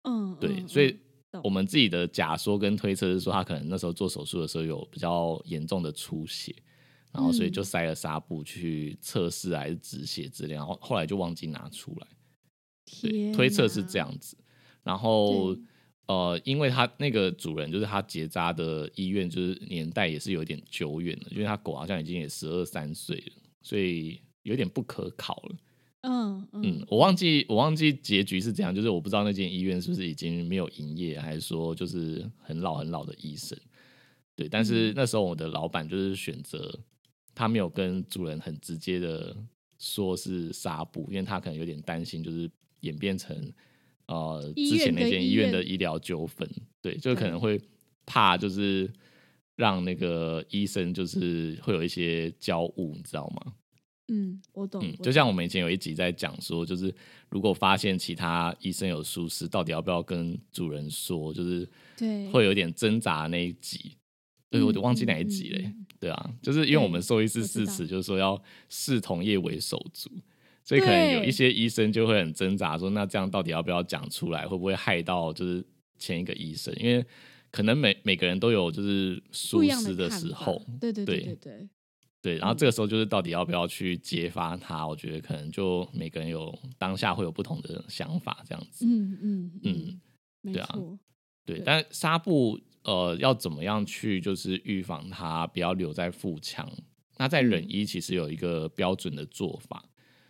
[0.05, 0.97] 嗯，对，所以
[1.45, 6.57] 我们自己的假说跟推测是说，他可能那时候做手术的时候有比较严重的出血，
[7.13, 12.07] 然后所以就塞了纱布去测试还是止血之类，然后后来就忘记拿出来，
[13.03, 14.37] 对，推测是这样子。
[14.83, 15.57] 然后
[16.07, 25.57] 呃，因为他那个主人就是他结扎的医院，就是年代也是有点久远了，因为他狗好像已经也十二三岁了，所以有点不可考了。
[26.03, 33.57] 嗯嗯，我忘记我忘记结局是怎样，就是我不知道那间医院是不是已经没有营业，还是说就是很老很老的医生。
[34.35, 36.75] 对，但是那时候我的老板就是选择
[37.41, 39.35] 他没有跟主人很直接的
[39.79, 42.51] 说是纱布，因为他可能有点担心，就是
[42.81, 43.35] 演变成
[44.09, 46.47] 呃之前那间医院的医疗纠纷。
[46.83, 47.59] 对，就可能会
[48.05, 48.93] 怕就是
[49.57, 53.55] 让那个医生就是会有一些交恶，你知道吗？
[54.09, 54.85] 嗯，我懂。
[54.85, 56.95] 嗯，就像我们以前有一集在讲说，就是
[57.31, 61.33] 如果发现其他医生有疏失，到底要不要跟主人说？
[61.33, 63.97] 就是对，会有点挣扎那一集。
[64.51, 65.73] 对，我就忘记哪一集嘞。
[66.01, 70.11] 对啊，就是因为我们兽医师誓词，就是说要视同业为手足，
[70.65, 74.47] 所以可能有一些医生就会很挣扎，说那这样到底要不要讲出来？
[74.49, 75.63] 会不会害到就是
[75.99, 76.75] 前一个医生？
[76.81, 77.05] 因为
[77.51, 80.61] 可能每每个人都有就是疏失的时候。
[80.81, 81.69] 对对对对对。
[82.23, 84.87] 对，然后这个时候就是到底要不要去揭发他？
[84.87, 88.85] 我觉得可能就每个人有当下会有不同的想法，这样子。
[88.85, 89.61] 嗯嗯
[90.45, 90.79] 嗯，对啊，
[91.47, 91.63] 对。
[91.65, 96.71] 但纱布呃要怎么样去就是预防它不要留在腹腔？
[97.17, 99.85] 那在忍医其实有一个标准的做法，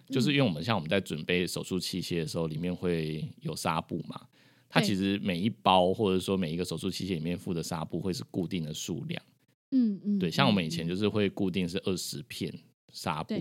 [0.08, 4.26] 就是因为我们像我们在准备手术器械的时候，里面会有纱布嘛，
[4.68, 9.22] 它其实每一包或者说每一个手术器械里面附的纱布会是固定的数量。
[9.70, 12.52] 嗯嗯，对，像我们以前就是会固定是二十片
[12.92, 13.34] 纱布，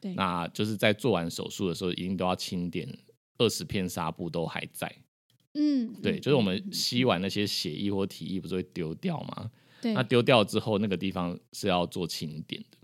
[0.00, 2.88] 对，那就是在做完手术的时候，一定都要清点
[3.38, 4.92] 二十片纱布都还在。
[5.54, 9.50] 嗯，对，就是我们吸完那些血液或体液，不是会丢掉吗？
[9.82, 12.78] 对，那丢掉之后，那个地方是要做清点的。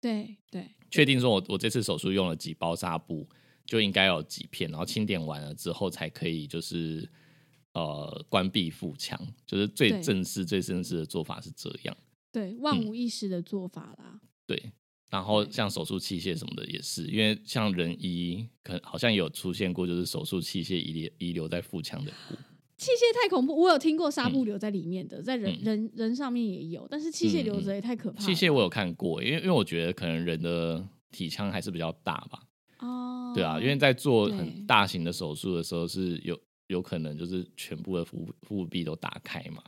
[0.00, 3.26] 对对，确定说我我这次手术用了几包纱布，
[3.64, 7.08] 就应该有几片，然后清点完了之后，才可以就是
[7.74, 11.96] 呃关闭腹腔，就是最正式、最正式的做法是这样。
[12.32, 14.20] 对，万无一失的做法啦。
[14.46, 14.72] 对，
[15.12, 22.10] 然后像手术器械什么的也是，因为像人医，可好像有出现过，就是手术器械遗留遗留在腹腔的。
[22.78, 28.24] 器械太恐怖，我有听过纱布留在里面的，在人人人上面也有，但是器械留着也太可怕。
[28.24, 32.40] 器械我有看过，因为因为我觉得可能人的体腔还是比较大吧。
[32.78, 39.62] 哦，对啊，因为在做很大型的手术的时候，是有有可能就是全部的腹腹壁都打开嘛，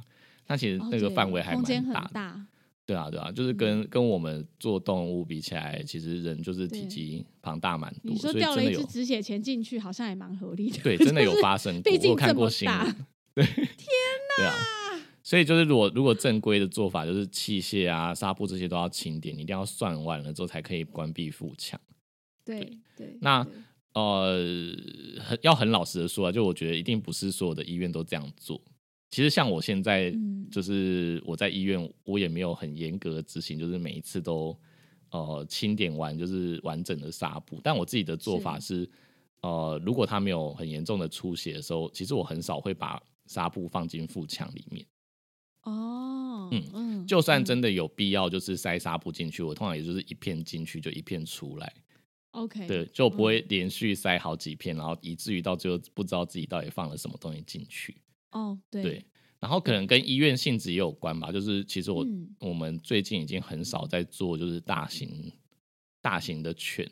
[0.47, 2.47] 那其实那个范围还蛮大。
[2.87, 8.13] 对啊，对啊，就是跟跟我们做动物比起来，其实人就是体积庞大蛮多。
[8.13, 10.79] 你说掉了一只止血钳进去，好像也蛮合理的。
[10.83, 12.79] 对， 真的有发生过，我看过新闻。
[13.35, 14.37] 对，天哪！
[14.37, 14.55] 对啊，
[15.23, 21.81] 所以就是如果如果正规的做法，就是器械啊、纱布这些都要清点，你一定要算完了之后才可以关闭腹腔。
[22.45, 23.17] 对对。
[23.23, 23.47] 那
[23.95, 24.45] 呃，
[25.41, 28.61] 要很老实的说啊，就我觉得一定不是所有的医院都这样做。
[29.15, 30.13] 其实像我现在，
[30.51, 34.59] 就是我在医院，我也没有很严格的执行，就是每一次都
[35.11, 37.61] 呃清点完就是完整的纱布。
[37.63, 38.91] 但我自己的做法是，
[39.43, 44.85] 呃，如果他没有很严重的出血的时候，其实我很少会把纱布放进腹腔里面。
[45.63, 51.73] 哦，嗯嗯，就算真的有必要，就是塞纱布进去，我通常也就是一片进去就一片出来。
[52.33, 57.97] OK，对，就不会连续塞好几片，然后以至于到最后不知道自己到底放了什么东西进去。
[58.35, 59.05] 哦，对，
[59.41, 61.33] 然后可能跟医院性质也有关吧。
[61.33, 62.07] 就是其实我
[62.41, 65.33] 我们最近已经很少在做，就是大型
[66.03, 66.87] 大型的犬，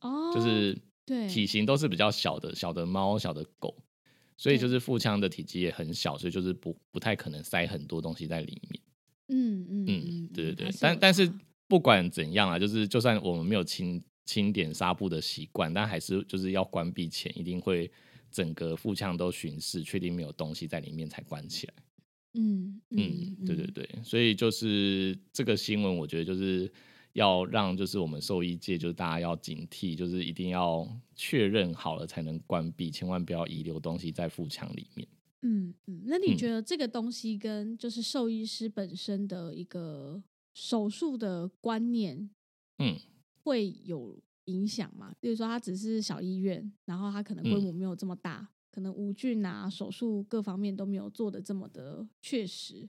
[0.00, 3.76] 哦，就是对体型都是比较小的小的猫、小的狗，
[4.36, 8.80] 所以就是腹腔的体积也很小，所以就是不不太可能塞很多东西在里面。
[9.28, 10.70] 嗯嗯嗯，对对对。
[10.80, 11.30] 但但是
[11.66, 17.90] 不管怎样啊，就是就算我们没有清清点纱布的习惯，但还是就是要关闭前一定会
[18.34, 21.74] 整个腹腔都巡视，确定没有东西在里面才关起来。
[22.34, 26.68] 嗯嗯，对对对，所以就是这个新闻，我觉得就是
[27.12, 35.06] 要让就是我们兽医界就是大家要警惕，就是一定要确认好了才能关闭，千万不要遗留东西在腹腔里面。
[35.42, 40.20] 嗯嗯，那你觉得这个东西跟就是兽医师本身的一个
[40.54, 42.28] 手术的观念，
[42.78, 42.96] 嗯，
[43.44, 45.12] 会有影响嘛？
[45.20, 48.48] 比如说，他只是小医院，然后他可能规模没有这么大。
[48.70, 52.88] 可能无菌啊，手术各方面都没有做的这么的确实，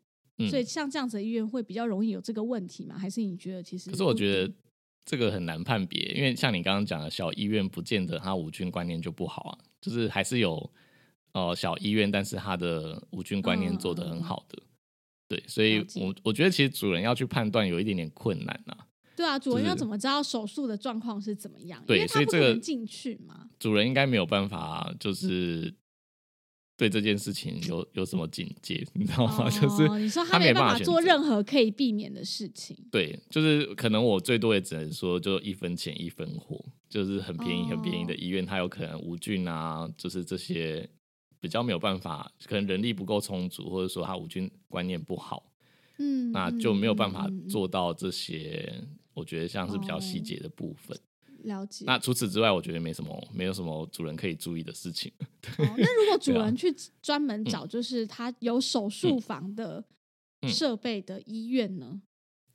[0.49, 2.97] 所以像这样子的医院会比较容易有这个问题吗？
[2.97, 3.91] 还是你觉得其实？
[3.91, 4.51] 可是我觉得
[5.05, 10.71] 这个很难判别，因为像你刚刚讲的小医院，不见得它无菌观念就不好啊，就是还是有
[11.33, 14.63] 呃小医院，但是它的无菌观念做得很好的，
[15.27, 18.87] 对，所以我我觉得其实主人要去判断有一点点困难啊。
[19.15, 21.82] 对啊，主人要怎么知道手术的状况是怎么样？
[21.88, 25.73] 对，所以这个进去嘛，主人应该没有办法，就是
[26.78, 29.47] 对这件事情有有什么警戒，你知道吗？
[29.62, 32.78] 就是你说他没办法做任何可以避免的事情。
[32.91, 40.89] 对，就是可能我最多也只能说，就一分钱一分货，就是很便宜很便宜的医院，它有可能无菌啊，就是这些
[41.39, 45.54] 比较没有办法，可能人力不够充足，或者说他无菌观念不好，
[45.99, 48.84] 嗯，那就没有办法做到这些。
[49.15, 50.95] 我觉得像是比较细节的部分，
[51.43, 51.86] 了解。
[51.88, 55.12] 那除此之外，我觉得没什么，没有什么主人可以注意的事情。
[55.58, 59.84] 那如果主人去专门找，就是他有手术房的
[60.47, 62.01] 设备的医院呢？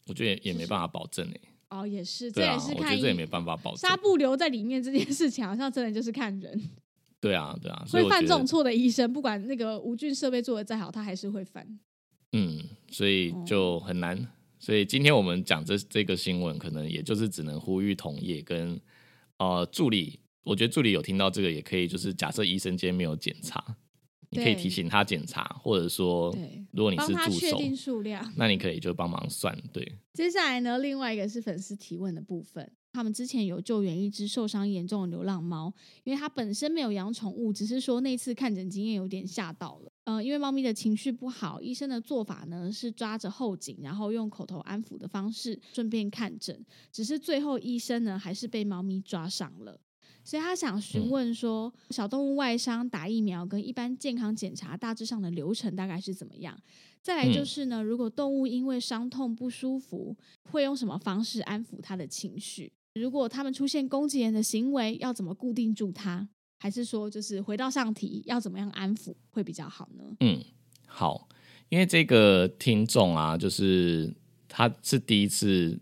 [0.07, 1.41] 我觉得也也没办法保证诶。
[1.71, 3.79] 哦，也是，这也是看，这也没办法保证。
[3.79, 6.71] 纱布留在里面这件事情，好像真的就是看人。
[7.21, 11.79] 对啊，对啊，会犯这种错的医生，不管那个无菌设备做的再好，他还是会犯。
[12.33, 12.59] 嗯，
[12.91, 14.17] 所以就很难。
[14.61, 18.79] 所以今天我们讲这这个新闻，可能也就是只能呼吁同业跟
[19.39, 20.21] 呃助理。
[20.43, 23.63] 我觉得助理有听到这个，也可以就是假设医生今天没有检查，
[24.31, 26.35] 你可以提醒他检查，或者说，
[26.73, 29.57] 如果你是助手，数量，那你可以就帮忙算。
[29.73, 32.71] 对，接下来呢，另外一个是粉丝提问的部分。
[32.93, 39.90] 他们之前有救援一只受伤严重的流浪猫，因为它本身没有养宠物，只是说那次看诊经验有点吓到了。
[40.11, 46.67] 嗯，因为猫咪的情绪不好，医生的做法呢是抓着后颈，然后用口头安抚的方式顺便看诊。
[46.91, 49.79] 只是最后医生呢还是被猫咪抓伤了，
[50.25, 56.59] 所以他想询问说，小动物外伤打疫苗跟一般健康检查大致上的流程大概是怎么样？
[57.03, 60.17] 再来就是呢，如果动物因为伤痛不舒服，
[60.51, 62.73] 会用什么方式安抚它的情绪？
[62.95, 66.29] 如果它们出现攻击人的行为，要怎么固定住它？
[66.63, 70.05] 还是说，就是回到上题，要怎么样安抚会比较好呢？
[70.21, 70.39] 嗯，
[70.87, 71.27] 好，
[71.71, 74.15] 因为这个听众啊，就是
[74.47, 75.81] 他是第一次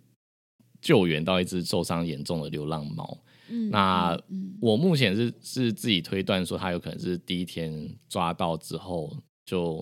[0.81, 3.19] 救援到一只受伤严重的流浪猫。
[3.49, 4.17] 嗯，那
[4.61, 9.12] 我目前是是自己推断说，他有可能是第一天抓到之后，
[9.45, 9.79] 就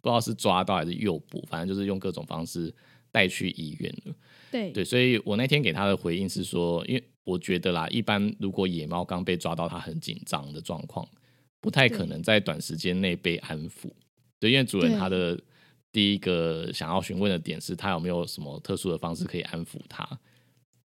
[0.00, 2.74] 不知道是抓到还是诱捕，反正就是用各种方式
[3.10, 4.14] 带去医院了。
[4.50, 11.08] 对对，所以我那天给他的回应是说，因为我觉得啦，一般如果野猫刚被抓到，它很紧张的状况，
[11.60, 13.90] 不太可能在短时间内被安抚。
[14.40, 15.40] 对，因为主人他的
[15.92, 20.06] 第一个想要询问的点是他有没有什么特殊的方式可以安抚他。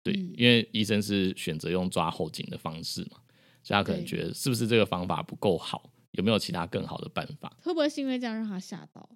[0.03, 3.17] 对，因为医生是选择用抓后颈的方式嘛，
[3.63, 7.55] 所以他可能觉得是不是这个方法不够好，有没有其他更好的办法？
[7.61, 9.09] 会不会是因为这样让他吓到？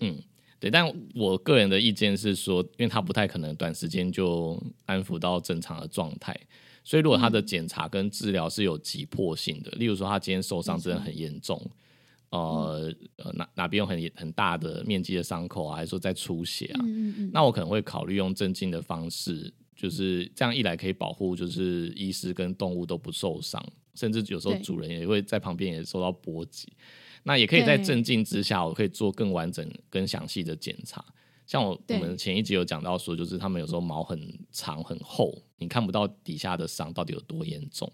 [0.00, 0.22] 嗯。
[0.58, 6.34] 对，但我个人的意见是说，因为他不太可能短时间就安抚到正常的状态，
[6.86, 11.60] 所以如果他的检查跟治疗是有急迫性的，例如说他今天受伤真的很严重，
[12.30, 16.84] 呃呃哪哪边有很很大的面积的伤口啊，还是说在出血啊，
[17.32, 23.60] 那我可能会考虑用镇静的方式，就是这样一来可以保护就是医师跟动物都不受伤，
[23.96, 26.72] 甚至有时候主人也会在旁边也受到波及。
[27.24, 31.04] 那也可以在镇静之下，我可以做更完整、更详细的检查。
[31.46, 37.90] 像我我们前一集有讲到说，就是他们有时候毛很长很厚，你看不到底下的伤到底有多严重。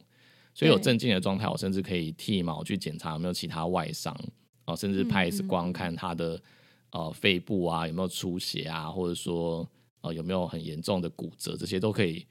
[0.55, 4.19] 所以有镇静的状态，我甚至可以剃毛去检查有没有其他外伤
[4.65, 6.43] 哦，甚至拍 X 光看它的
[6.91, 9.69] 呃肺部啊有没有出血啊，或者说
[10.01, 12.27] 呃有没有很严重的骨折，这些都可以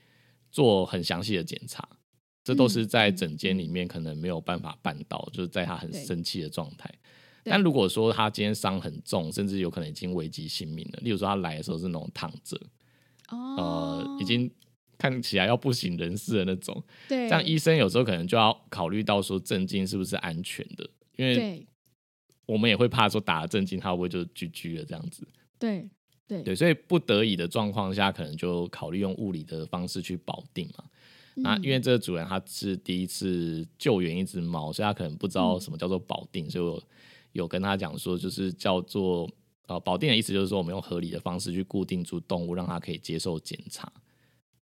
[0.51, 1.87] 做很详细的检查。
[2.43, 6.91] 这都是在诊间里面可能没有办法办到，就是在他很生气的状态。
[7.43, 12.59] 但如果说他今天伤很重，甚至有可能已经危及性命了，例如说他来的时候是那种躺着，
[13.29, 14.49] 呃，已经
[14.97, 21.65] 看起来要不省人事的那种，对，这样医生有时候可能就要考虑到说镇静是不是安全的，因为
[22.45, 25.27] 我们也会怕说打了镇静他会不会就拒拒了这样子。
[25.57, 25.89] 对
[26.27, 26.43] 对。
[26.43, 30.85] 对，所以不得已的状况下，可能就考虑用物理的方式去保定嘛。
[31.35, 36.81] 那因为这个主人他是第一次救援一只猫，所以他可能不知道什么叫做保定，所以我
[37.33, 39.29] 有跟他讲说，就是叫做
[39.67, 43.91] 呃保定的意思，就是说我们用合理的方式去固定住动物，让它可以接受检查，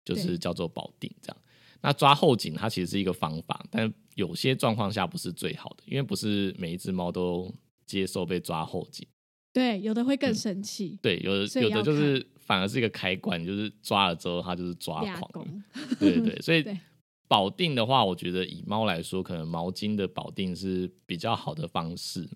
[0.06, 1.38] 就是叫做保定这样。
[1.82, 7.50] 那抓后颈它其实是一个方法，但有些状况下不是最好的，因为不是每一只猫都
[7.86, 9.08] 接受被抓后颈。
[9.54, 11.00] 对，有的会更生气。
[11.02, 15.64] 对，有的有的就是反而是一个开关，就是抓了之后它就是抓狂。
[16.00, 16.64] 对对对，所以
[17.28, 22.30] 保定的话，我觉得以猫来说，可能毛巾的保定是比较好的方式。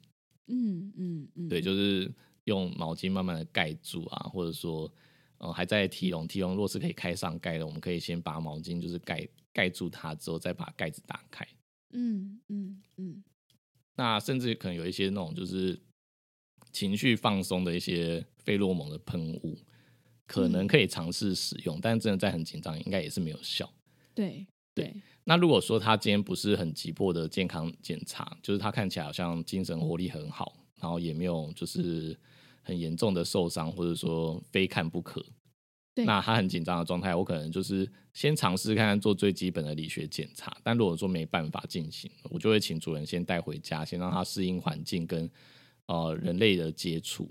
[0.48, 2.12] 嗯嗯嗯，对，就是
[2.46, 4.92] 用毛巾慢慢的盖住啊，或者说，
[5.38, 11.48] 呃，还在提笼，提笼若是可以开上盖的，我们可以先把毛巾就是盖盖住它，之后再把盖子打开。
[11.92, 13.24] 嗯嗯嗯。
[13.96, 15.80] 那甚至可能有一些那种就是
[16.72, 19.58] 情绪放松的一些费洛蒙的喷雾，
[20.26, 23.72] 可能可以尝试使用，但真的在很紧张，应该也是没有效。
[24.14, 24.94] 对对。
[25.26, 32.18] 那如果说他今天不是很急迫的健康检查，就是他看起来好像精神活力很好，然后也没有就是
[32.62, 35.26] 很严重的受伤，或者说非看不可。
[36.06, 40.52] 那他很紧张的状态，我可能就是先尝试看看做最基本的理学检查。
[40.64, 45.30] 但如果说没办法进行，我就会请主人先带回家，先让他适应环境跟
[45.86, 47.30] 呃人类的接触。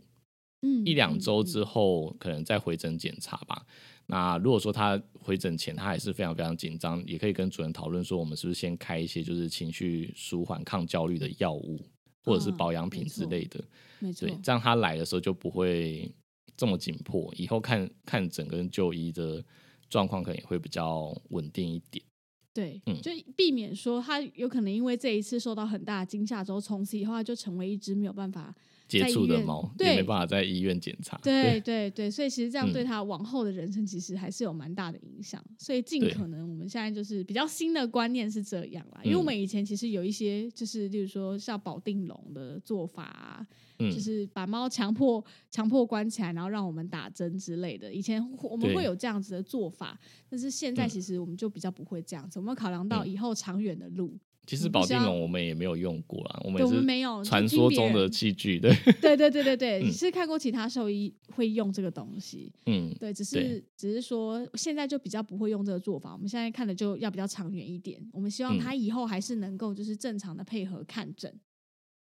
[0.63, 3.67] 嗯，一两周之后，可能再回诊检查吧。
[4.13, 11.81] 那如果说他回诊前他还是非常非常紧张，也可以跟主任讨论说，我们是不是先开一些就是情绪舒缓、抗焦虑的药物，
[12.23, 13.65] 或者是保养品之类的。
[14.01, 16.13] 没错，对，这样他来的时候就不会
[16.59, 19.43] 这么紧迫，以后看看整个就医的
[19.89, 22.05] 状况可能也会比较稳定一点。
[22.53, 28.55] 对，嗯，就避免说他有可能因为这一次受到很大的惊吓之后，从此以后他就成为一只没有办法。
[29.01, 31.19] 接触的猫也没办法在医院检查。
[31.23, 35.43] 对对对，所以其实这样对他往后的人生其实还是有蛮大的影响。
[35.59, 43.47] 所以尽可能我们现在就是比较新的观念是这样啦，因为我们以前其实有一些就是，例如说像保定笼的做法，
[43.79, 47.93] 就是把猫强迫强迫关起来，然后让我们打针之类的。
[47.93, 52.39] 以前我们会有这样子的做法，但是现在其实我们就比较不会这样子。
[52.39, 54.17] 我们考量到以后长远的路。
[54.45, 71.33] 其实保定龙我们也没有用过啊，我们是没有传说中的器具，对对对对对对，是看过其他兽医会用这个东西，嗯，对，只是只是说现在就比较不会用这个做法，我们现在看的就要比较长远一点，我们希望它以后还是能够就是正常的配合看诊，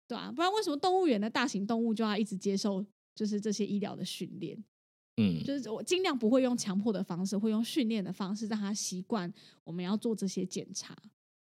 [0.09, 4.59] 对啊，不然为什么动物园的大型动物就要一直接受就是这些医疗的训练？
[5.19, 10.93] 嗯，就是我尽量不会用强迫的方式，会用训练的方式让它习惯我们要做这些检查。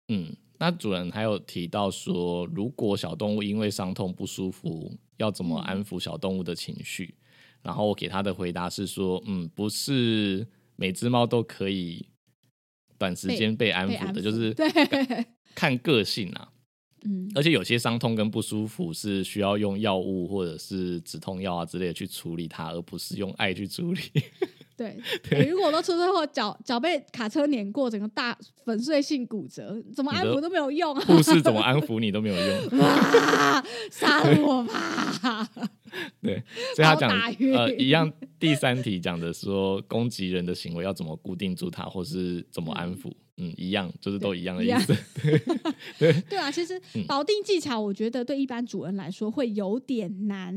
[0.07, 7.15] 嗯，那主人还有提到说，如果小动物因为伤痛不舒服，要怎么安抚小动物的情绪？
[7.61, 12.07] 然后我给他的回答是说，嗯，不是每只猫都可以
[12.97, 14.55] 短时间被安抚的，就是
[15.55, 16.51] 看个性啊。
[17.07, 24.01] 嗯，而且有些伤痛跟不舒服是需要用药物或者是止痛药啊之类的去处理它，而不是用爱去处理。
[24.77, 24.97] 对，
[25.49, 32.69] 如果我都出车祸，脚脚被卡车碾过，整个大粉碎性骨折，怎么安抚都没有用，护士怎么安抚你都没有用，
[33.89, 35.49] 杀了我吧！
[36.21, 36.43] 对，
[36.75, 37.09] 所以他讲
[37.53, 44.93] 呃一样，第三题讲的说攻击人的行为要怎么固定住他，或是怎么安抚，嗯，一样，就是都一样的意思。
[45.97, 50.53] 对对啊，其实保定技巧，我觉得对一般主人来说会有点难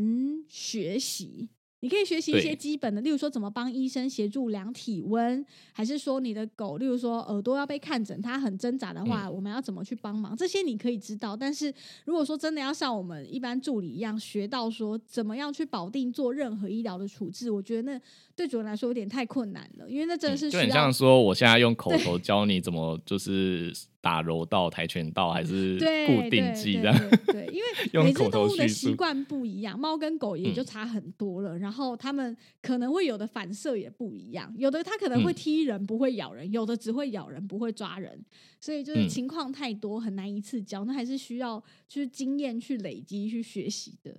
[0.49, 1.51] 学习。
[1.81, 10.37] 你可以学习一些基本的，例如说怎么帮医生协助量体温，还是说你的狗，例如说耳朵要被看诊，它很挣扎的话，我们要怎么去帮忙？
[10.37, 11.37] 这些你可以知道。
[11.37, 11.73] 但是
[12.05, 18.01] 如果说真的要像我们一般助理一样学到说怎么样去保定做任何医疗的处置，我觉得那
[18.35, 23.73] 对主人来说有点太困难了，因为那真的是就很像说我现在用口头教你怎么就是。
[24.01, 27.11] 打柔道、跆拳道还是固定技这样？
[27.27, 27.65] 对，因为
[28.05, 31.59] 每只动物的习惯不一样，猫跟狗也就差很多了。
[31.59, 38.25] 然后它们可能会有的反射也不一样，有的它可能会踢人，不会咬人；有的只会咬人，不会抓人。
[38.61, 40.85] 所以就是情况太多，很难一次教。
[40.85, 44.17] 那还是需要就是经验去累积、去学习的。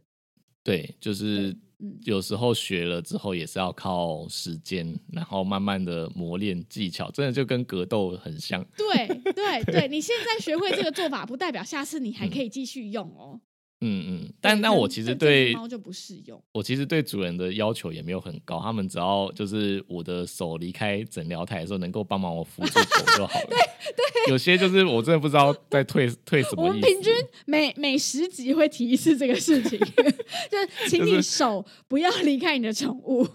[0.64, 1.56] 对，就是。
[2.04, 8.62] 有时候学了之后也是要靠时间，然后慢慢的磨练技巧，真的就跟格斗很像。
[8.76, 13.40] 对对对， 你现在学会这个做法，不代表下次你还可以继续用哦。
[13.82, 16.42] 嗯嗯，但但我其实对猫就不适用。
[16.52, 23.48] 我其实对主人的要求也没有很高，他们只要就是我的手离开诊疗台的时候，能够帮忙我扶住狗就好了。
[23.50, 26.68] 对对，有些就是我真的不知道在退 退什么意思。
[26.68, 27.14] 我们平均
[27.46, 29.80] 每每十集会提一次这个事情，
[30.52, 33.28] 就是请你手不要离开你的宠物。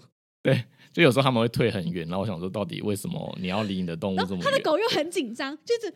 [0.43, 0.65] 对。
[0.93, 4.41] 就有时候他们会退很远，然后我想说，到底为什么你要离你的动物这么远？
[4.45, 5.93] 他的狗又很紧张，就是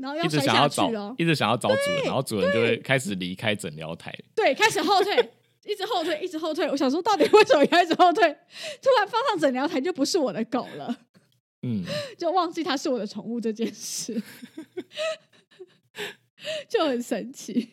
[0.00, 4.14] 然后要一直摔想要找去哦，，一直想要找主人，然后主人就会开始离开诊疗台。
[4.34, 5.16] 对，开始后退，
[5.64, 6.68] 一直后退，一直后退。
[6.70, 8.22] 我想说，到底为什么要一直后退？
[8.82, 10.96] 突然放上诊疗台就不是我的狗了，
[11.62, 11.84] 嗯，
[12.18, 14.22] 就忘记它是我的宠物这件事，
[16.68, 17.70] 就很神奇。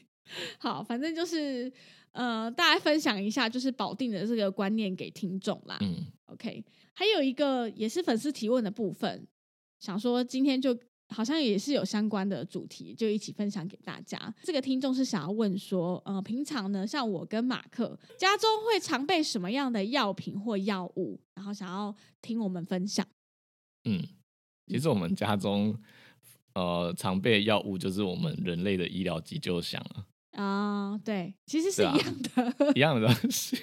[0.57, 1.71] 好，反正就是
[2.11, 5.77] 呃，大家分享一下，就是保定的这个观念给听众啦。
[5.81, 6.63] 嗯 OK，
[6.93, 9.27] 还有一个也是粉丝提问的部分，
[9.79, 10.75] 想说今天就
[11.13, 14.33] 好像也是有相关的主题，就一起分享给大家。
[14.43, 23.05] 这个听众是想要问说，呃，平常呢，像我跟马克家中会常备什么样的药品或药物，然后想要听我们分享。
[23.85, 24.01] 嗯，
[24.67, 25.77] 其实我们家中
[26.55, 29.79] 呃常备的药物就是我们人类的医疗急救箱
[30.31, 33.57] 啊，啊、对，其实是一样的，一样的东西。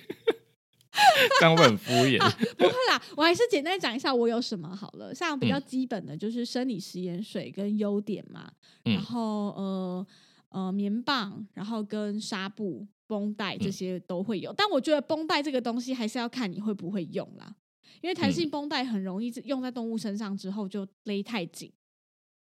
[1.40, 2.18] 这样会很敷衍。
[2.56, 5.14] 不会啦，我还是简单讲一下我有什么好了。
[5.14, 8.50] 像比较嗯基本的就是生理食盐水跟优点嘛，
[8.84, 10.06] 嗯然后呃
[10.50, 14.52] 呃棉棒，然后跟纱布、绷带这嗯些都会有。
[14.52, 17.54] 但我觉得绷带这个东西还是要看你会不会用啦，
[18.00, 21.72] 因为弹性嗯绷带很容易用在动物身上之后就勒太紧，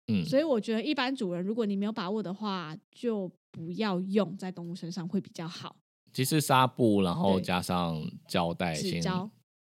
[0.09, 5.77] 嗯，所以我觉得一般主人如果你没有把握的话，就不要用在动物身上会比较好。
[6.15, 9.03] 其实纱布，然后加上胶带，先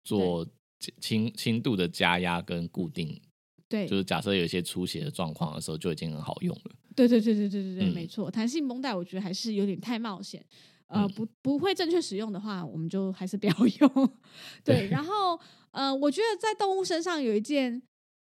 [0.04, 0.48] 做
[1.02, 3.22] 轻轻度的加压跟固定，
[3.68, 6.72] 对，就是假设有一些出血的状况的时候，就已经很好用了。
[6.96, 8.32] 对对对对对对对，嗯没错。
[8.32, 10.44] 弹性绷带我觉得还是有点太冒险，
[10.88, 14.10] 呃，嗯不不会正确使用的话，我们就还是不要 用。
[14.64, 15.40] 对，然后
[15.72, 17.82] 呃，我觉得在动物身上有一件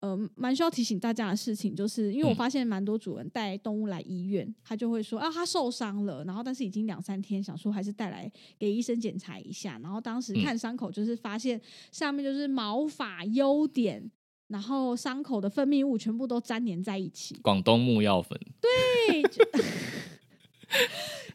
[0.08, 2.36] 呃蛮需要提醒大家的事情，就是因为我嗯。
[2.36, 10.44] 发现蛮多主人带动物来医院，他就会说啊，他受伤了，然后但是已经两三天，想说还是带来给医生检查一下，然后当时嗯。
[10.44, 11.60] 看伤口就是发现
[11.92, 14.10] 上面就是毛发优点。
[14.48, 19.22] 然后伤口的分泌物全部都粘连在一起，广东木药粉，对，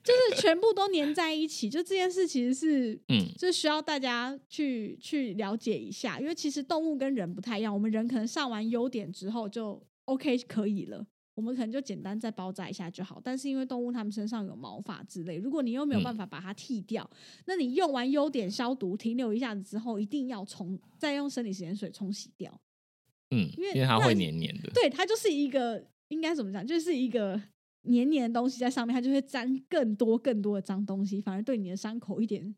[0.03, 1.68] 就就是全部都粘在一起。
[1.68, 7.72] 就这件事其实是，嗯就是需要大家去去了解一下，因为其实动物跟人不太一样。
[7.72, 13.20] 我们人可能上完优点之后就 OK 可以了，我们可能就简单再包扎一下就好。
[13.22, 17.09] 但是因为动物它们身上有毛发之类，如果你又没有嗯办法把它剃掉，
[17.46, 22.61] 那你用完优点消毒停留一下子之后，一定要冲，再用生理盐水冲洗掉。
[23.30, 24.70] 嗯，因为因为它会黏黏的。
[24.74, 27.40] 对，它就是一个应该怎么讲，就是一个
[27.83, 32.55] 黏黏的东西在上面，它就会沾更多更多的脏东西，反而对你的伤口一点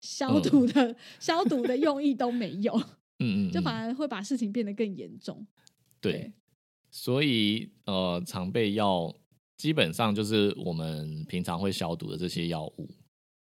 [0.00, 0.42] 消嗯。
[0.42, 2.74] 毒的、消毒的用意都没有，
[3.18, 5.46] 嗯嗯，嗯 就反而会把事情变得更严重。
[6.00, 6.32] 对，
[6.90, 9.14] 所以呃，常备药
[9.56, 12.90] 基本上就是我们平常会消毒的这些药物。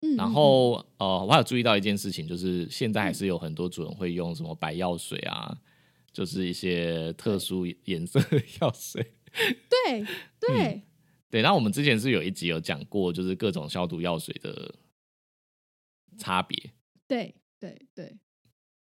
[0.02, 5.56] 嗯，然嗯后呃，我还有注意到一件事情，就是现在还是有很多主人会用什么白药水啊，
[6.12, 9.00] 就是一些特殊颜色的 药水。
[9.02, 10.06] 嗯对
[10.38, 10.82] 对，
[11.32, 14.74] 对，那我们之前是有一集有讲过，就是各种消毒药水的
[16.18, 16.70] 差别。
[17.08, 18.14] 对对对，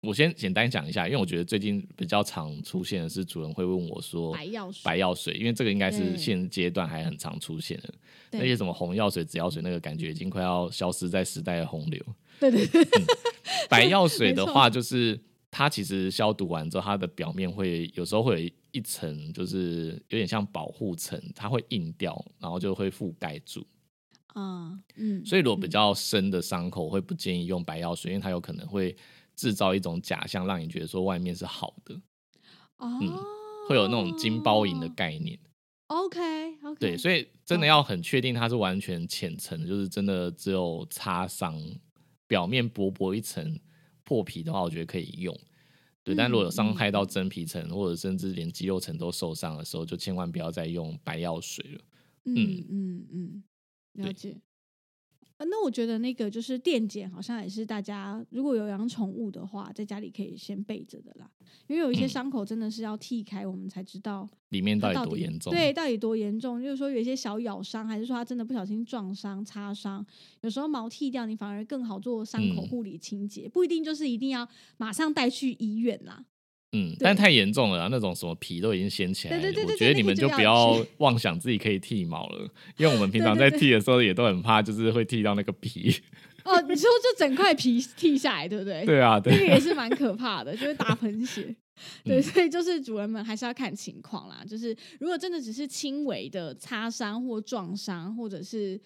[0.00, 7.94] 我先简单讲一下，因为我觉得最近比较常出现的是主人会问我说白药水白药水，因为这个应该是对现阶段还很常出现的。
[8.32, 12.04] 那些什么红药水、紫药水，那个感觉已经快要消失在时代的洪流。
[12.40, 12.84] 对对对，
[13.68, 15.16] 白药水的没话，就是
[15.52, 23.64] 它其实消毒完之后，它的表面会有时候会有一层，就是有点像保护层，它会硬掉，然后就会覆盖住。
[24.28, 28.96] 啊嗯，所以如果比较深的伤口，会不建议用白药水，因为它有可能会
[29.36, 31.94] 制造一种假象，让你觉得说外面是好的，
[32.78, 32.88] 哦，
[33.68, 35.38] 会有那种金包银的概念。
[35.88, 41.62] OK OK，对，所以真的要很确定它是完全浅层，就是真的只有擦伤，
[42.26, 43.60] 表面薄薄一层
[44.04, 45.36] 破皮的话，我觉得可以用。
[46.04, 51.80] 对，但如果有伤害到真皮层，或者甚至连肌肉层都受伤的时候，就千万不要再用白药水了。
[52.24, 53.42] 嗯嗯嗯，
[53.92, 54.36] 了解。
[55.42, 61.28] 呃那我觉得那个就是电剪，好像也是大家如果有养宠物的话，在家里可以先备着的啦。
[61.66, 65.52] 因为有一些嗯伤口真的是要剃开，我们才知道里面到底多严重？
[65.52, 66.62] 对，到底多严重？
[66.62, 70.06] 就是说有一些小咬伤，还是说它真的不小心撞伤、擦伤，
[70.42, 76.24] 有时候毛剃掉，你反而更好做伤口嗯护理清洁，不一定就是一定要马上带去医院啦。
[76.72, 85.94] 嗯，但太严重了啊，那种什么皮都已经掀起来了，对对对对我觉得你们就不要要妄想自己可以剃毛了，因为我们平常在剃的时候也都很怕，就是会剃到那个皮。
[86.44, 88.84] 哦，你说就整块皮剃下来，对不对？
[88.84, 91.54] 对啊，这个对，也是蛮可怕的，就是打 喷血。
[92.04, 94.42] 对，嗯所以就是主人们还是要看情况啦。
[94.48, 98.80] 就是如果真的只是轻微的擦伤或撞伤，或者是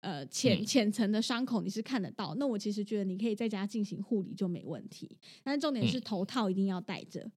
[0.00, 5.18] 呃浅嗯浅层的伤口你是看得到，那我其实觉得你可以在家进行护理就没问题。
[5.42, 7.30] 但是重点是头套一定要戴着，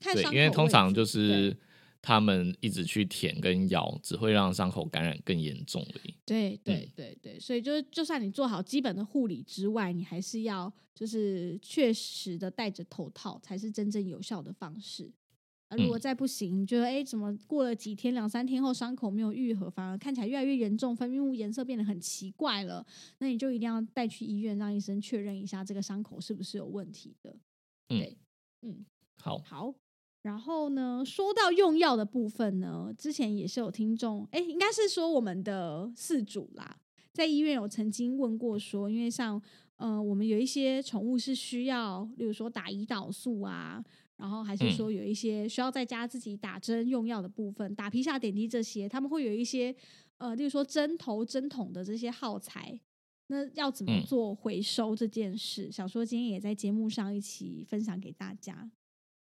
[0.00, 1.56] 对，因为通常就是
[2.00, 6.14] 他们一直去舔跟咬，只会让伤口感染更严重而已。
[6.24, 15.12] 对对嗯对对，所以就是就算你做好基本的护理之外，你还是要就是确实的戴着头套才是真正有效的方式。
[15.72, 16.00] 啊，如果嗯。
[16.00, 22.84] 再不行，你觉得哎，怎么过了几天两三天后伤口没有愈合，反而看起来越来越严重，分泌物颜色变得很奇怪了，
[23.18, 27.30] 那你就一定要带去医院，让医生确认一下这个伤口是不是有问题的。
[27.88, 27.98] 嗯。
[27.98, 28.18] 对，
[28.62, 28.84] 嗯，
[29.18, 29.74] 好，好，
[30.22, 36.78] 然后呢，说到用药的部分呢，之前也是有听众，哎，应该是说我们的饲主啦，
[37.12, 39.40] 在医院有曾经问过说，因为像
[39.76, 43.82] 呃，我们有一些宠物是需要，例如说打胰岛素啊，
[44.22, 49.74] 然后还是嗯说有一些需要在家自己打针用药的部分，打皮下点滴这些，他们会有一些
[50.18, 52.80] 呃，例如说针头、针筒的这些耗材。
[53.26, 55.72] 那要怎么嗯做回收这件事？
[55.72, 58.70] 想说今天也在节目上一起分享给大家。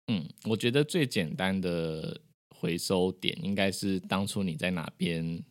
[0.07, 5.43] 嗯，我觉得最简单的回收点应该是当初你在哪边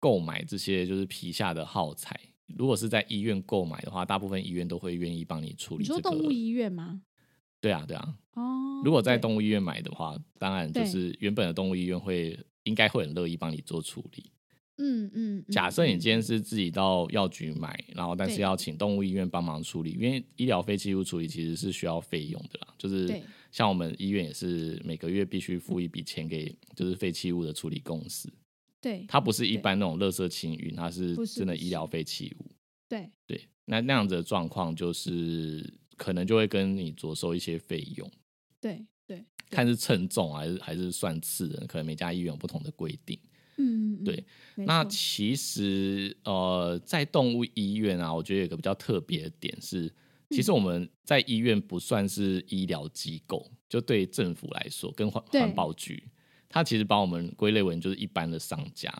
[0.00, 2.18] 购买这些就是皮下的耗材。
[2.56, 6.00] 如果是在医院购买的话，大部分医院都会愿意帮你处理、你这个。
[6.00, 7.02] 说动物医院吗？
[7.60, 8.14] 对啊，对啊。
[8.34, 14.30] 哦，如果在对动物医院买的话，当然就是原本的动物医院会应该会很乐意帮你做处理。
[14.80, 22.74] 嗯嗯，嗯假设你嗯今天是自己到药局买，然后但是要请动物医院帮忙处理，因为医疗废弃物处理其实是需要费用的啦。
[22.78, 28.32] 就是像我们医院也是每个月必须付一笔钱给就是废弃物的处理公司，
[28.80, 32.46] 对它不是一般那种垃圾清运，它是真的医疗废弃物。
[32.88, 38.10] 对对，那那样子的状况就是可能就会跟你着收一些费用，
[38.60, 43.18] 对对，看是称重还是还是算次人，可能每家医院有不同的规定。
[43.56, 44.24] 嗯，嗯对，
[44.54, 49.92] 那其实呃，在动物医院啊，我觉得有一个比较特别的点是，
[50.30, 50.42] 其嗯。
[50.42, 56.08] 实我们在医院不算是医疗机构，就对政府来说，跟环对环保局，
[56.48, 58.92] 它其实把我们归类为就是一般的商家，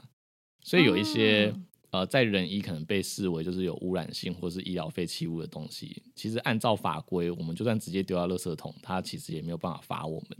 [0.65, 1.61] 所以有一些、哦
[1.91, 10.39] 呃，在人医可能被视为就是有污染性或是医疗废弃物的东西，其实按照法规，我们就算直接丢到垃圾桶，它其实也没有办法罚我们。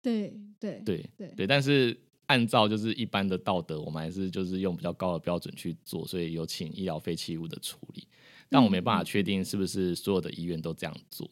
[0.00, 8.06] 对对对对对，但是按照就是一般的道德，我们还是就是用比较高的标准去做，所以有请医疗废弃物的处理。
[8.48, 11.28] 但我没办法嗯确定是不是所有的医院都这样做，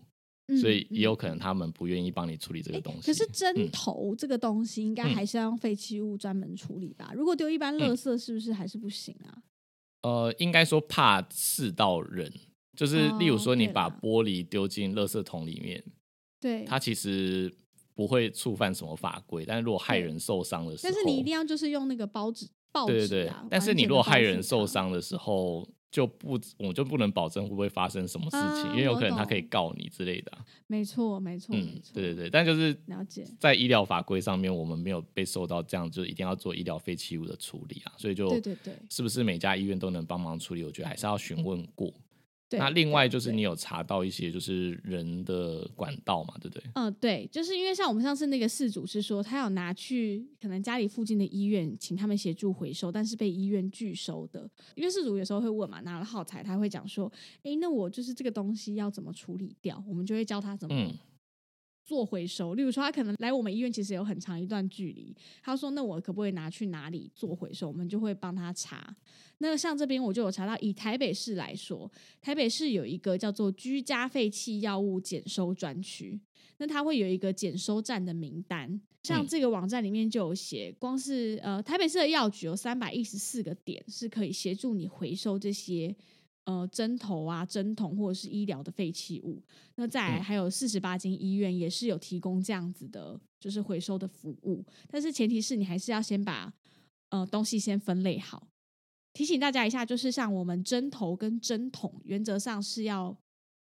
[0.48, 3.02] 嗯所以也有嗯可能他们不愿意帮你处理这个东西。
[3.02, 7.12] 可是针嗯头这个东西，应该嗯还是要用废弃物专门处理吧？
[7.14, 9.40] 如果丢一般垃圾，是不是还是不行啊？
[10.02, 12.32] 呃，应该说怕刺到人，
[12.76, 15.82] 就是例如哦说你把玻璃丢进垃圾桶里面，
[16.40, 17.52] 对，它其实
[17.94, 40.64] 不会触犯什么法规，但是如果害人受伤的时候，但是你一定要就是用那个包纸报纸对对但是你如果害人，受伤的时候，就不我就不能保证会不会发生什么事情，啊因为有可能他可以告你之类的啊、没错没错嗯，对对对，但就是了解在医疗法规上面，我们没有被受到这样，就一定要做医疗废弃物的处理啊，所以就对对对是不是每家医院都能帮忙处理？
[40.64, 41.86] 我觉得还是要询问过。
[41.88, 41.96] 对。
[42.58, 46.62] 那另外就是你有查到一些就是人的管道嘛，对不对？
[46.74, 54.48] 嗯，对，就是因为像我们上次那个事主是说，他有拿去可能家里附近的医院，请他们协助回收，但是被医院拒收的。
[54.74, 57.10] 因为事主有时候会问嘛，拿了耗材，他会讲说，
[57.42, 59.82] 诶，那我就是这个东西要怎么处理掉？
[59.88, 60.92] 我们就会教他怎么嗯
[61.92, 62.54] 做回收。
[62.54, 67.68] 例如说，他可能来我们医院其实有很长一段距离，他说，那我可不可以拿去哪里做回收？
[67.68, 68.96] 我们就会帮他查。
[69.38, 71.90] 那像这边我就有查到，以台北市来说，
[72.22, 76.18] 台北市有一个叫做居家废弃药物检收专区，
[76.56, 78.80] 那它会有一个检收站的名单。
[79.02, 85.94] 像嗯这个网站里面就有写，光是呃台北市的药局有三百一十四个点是可以协助你回收这些
[86.44, 89.42] 呃针头啊、针筒或者是医疗的废弃物。
[89.76, 94.64] 那再来嗯还有四十八间医院也是有提供这样子的，就是回收的服务。
[94.88, 96.52] 但是前提是你还是要先把
[97.10, 98.48] 呃东西先分类好。
[99.12, 103.14] 提醒大家一下，就是像我们针头跟针筒，原则上是要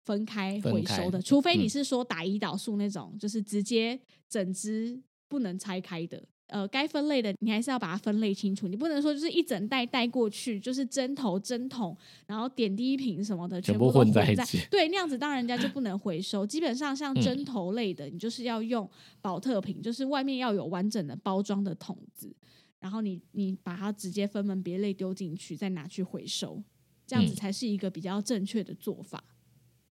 [0.04, 6.28] 分开回收的，除非你嗯是说打胰岛素那种，就是直接整只不能拆开的。
[6.48, 16.46] 呃，该分类的你还是要把它分类清楚，你不能说就是一整袋带过去，就是针头、针筒，然后点滴瓶什么的全部混混在一起对，那样子当然人家就不能回收。
[16.46, 18.88] 基本上像嗯针头类的，你就是要用
[19.22, 22.32] 保特瓶，就是外面要有完整的包装的桶子，
[22.80, 26.64] 然后你你把它直接分门别类丢进去，再拿去回收，
[27.08, 29.24] 这样子嗯才是一个比较正确的做法。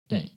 [0.08, 0.30] 对嗯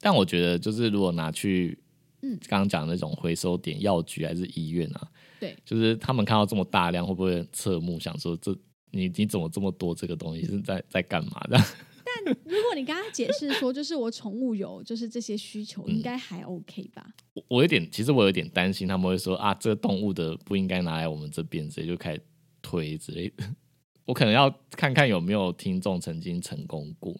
[0.00, 1.78] 但我觉得就是如果拿去，
[2.22, 8.56] 嗯刚刚讲的那种回收点，药局还是医院啊，对，就是他们看到这么大量，会不会侧目，想说这
[8.90, 11.58] 你你怎么这么多这个东西是在在干嘛的？
[12.04, 17.06] 但如果你跟他解释说，就是我宠物有就是这些需求，应该还 OK 吧？
[17.34, 22.22] 我我有点，其实我有点担心他们会说啊，这个动物的不应该拿来我们这边，所以就开始
[22.62, 23.44] 推之类的。
[24.06, 27.14] 我可能要看看有没有听众曾经成功过。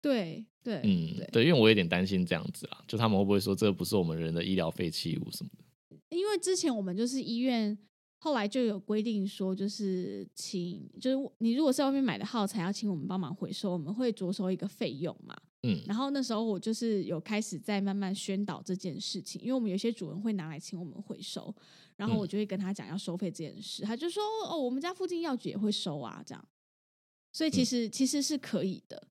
[0.00, 5.63] 对对，嗯，对，因为我有点担心这样子啊，就他们会不会说这不是我们人的医疗废弃物什么的？
[6.14, 7.76] 因为之前我们就是医院。
[8.16, 15.36] 后来就有规定说，就是请，就是你如果在外面买的耗材，要请我们帮忙回收，我们会着收一个费用嘛。
[15.62, 21.54] 嗯，然后那时候我就是有开始在慢慢宣导这件事情，因为我们有些主人会拿来请我们回收，
[21.96, 26.42] 然后我就会跟他讲要收费这件事，他就说哦，我们家附近药局也会收啊，这样。
[27.30, 29.06] 所以其实其实是可以的。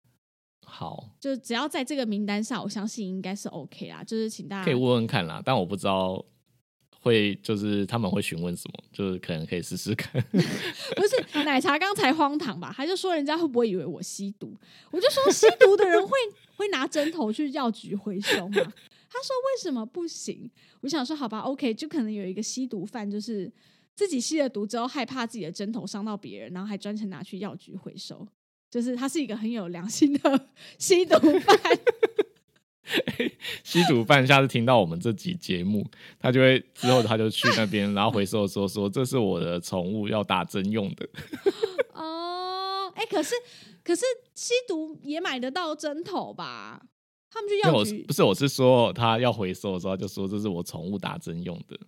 [0.66, 4.04] 好，就只要在这个名单上，我相信应该是 OK 啦。
[4.04, 6.26] 就是请大家可以问问看啦，但我不知道。
[7.04, 10.10] 会就是他们会询问什么，就是可能可以试试看。
[10.32, 12.74] 不是奶茶刚才荒唐吧？
[12.76, 14.58] 他就说人家会不会以为我吸毒？
[14.89, 16.12] 我就说吸毒的人会
[16.56, 18.56] 会拿针头去药局回收吗？
[18.56, 20.49] 他说为什么不行？
[20.80, 23.51] 我想说好吧，OK，就可能有一个吸毒犯，就是
[23.93, 28.26] 自己吸了毒之后害怕自己的针头伤到别人，然后还专程拿去药局回收，
[28.72, 30.47] 就是他是一个很有良心的
[30.80, 31.60] 吸毒犯。
[33.64, 35.86] 吸毒犯下次听到我们这集节目，
[36.20, 41.08] 他就会之后他就去那边，然后回收说说这是我的宠物要打针用的。
[41.94, 43.36] 哦，哎，可是
[43.84, 46.82] 可是吸毒也买得到针头吧？
[47.30, 47.72] 他们就要
[48.06, 51.80] 不是我是说他要回收的时候就说这是我宠物打针用的。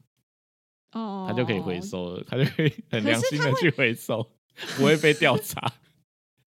[0.93, 4.27] 哦，他就可以回收了，他就可以很良心的去回收，
[4.77, 5.73] 不会被调查。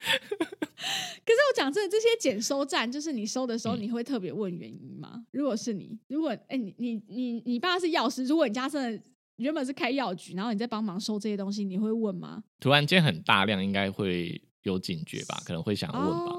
[1.28, 5.26] 可是我讲真的，这些检收站，就是你收的时候，你会特别问原因吗？
[5.30, 9.02] 如果是你，如果哎，你你你你爸是药师，如果你家真的
[9.36, 12.42] 原本是开药局，然后你在帮忙收这些东西，你会问吗？
[12.58, 15.38] 突然间很大量，应该会有警觉吧？
[15.44, 16.32] 可能会想问吧？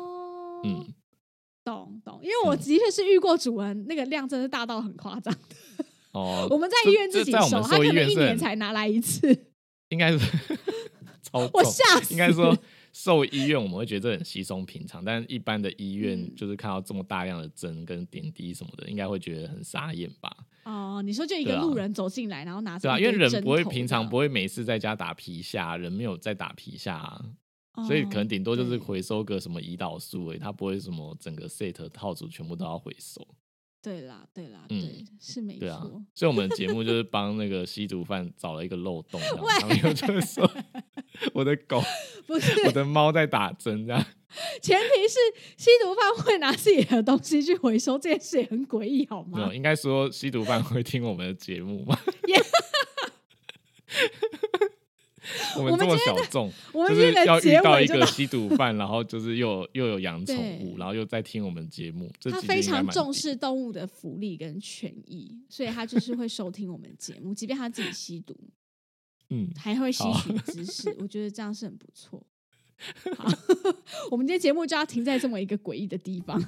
[0.63, 0.87] 嗯，
[1.63, 5.85] 懂懂，因为我的确是遇过主人，那个量真的大到很夸张的。
[6.13, 9.45] 哦， 我们在医院自己收，他可能一年才拿来一次，
[9.89, 10.17] 应该是
[11.21, 12.57] 超我吓死，应该说。
[12.91, 20.35] 兽医院我们会觉得很稀松平常，但是一般的医院就是看到这么大量的针跟点滴什么的，应该会觉得很傻眼吧？
[20.63, 27.19] 哦，你说就一个路人走进来，然后拿对啊，因为人不会平常不会每次在家打皮下，人没有在打皮下，
[27.87, 33.25] 所以可能顶多就是回收个什么胰岛素诶，他不会什么整个 set 套组全部都要回收。
[33.81, 36.03] 对啦，对啦，对，是没错。
[36.13, 40.51] 所以，我们的节目就是帮那个吸毒犯找了一个漏洞，然后就是说，
[41.33, 41.81] 我的狗
[42.27, 44.05] 不是我的猫在打针，这样。
[44.61, 45.17] 前提是
[45.57, 49.39] 吸毒犯会拿自己的东西去回收，这件事也很诡异，好吗？
[49.39, 51.97] 没有，应该说吸毒犯会听我们的节目吗？
[55.57, 62.11] 我们这么小众，就是要遇到一个吸毒犯，然后就是又又有养宠物，然后又在听我们节目。
[62.23, 68.35] 他非常重视动物的福利跟权益，所以他就是会收听我们节目，即便他自己吸毒，
[69.29, 70.95] 嗯，还会吸取 知识。
[70.99, 72.25] 我觉得这样是很不错。
[73.17, 73.29] 好，
[74.11, 76.41] 我们今天节目就要停在这么一个诡异的地方。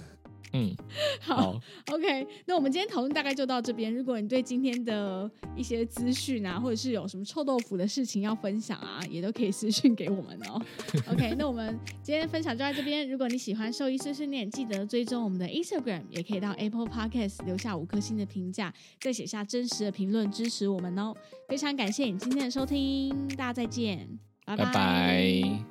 [0.53, 0.75] 嗯，
[1.21, 1.59] 好
[1.91, 3.93] ，OK，那我们今天讨论大概就到这边。
[3.93, 10.61] 如果你对今天的一些资讯啊，或者是有什么臭豆腐的事情要分享啊，也都可以私讯给我们哦。
[11.09, 13.09] OK，那我们今天分享就在这边。
[13.09, 21.15] 如果你喜欢兽医碎碎念，记得追踪我们的 Instagram，也可以到 Apple Podcast 留下五颗星的评价，再写下真实的评论支持我们哦。
[21.47, 25.70] 非常感谢你今天的收听，大家再见，拜拜。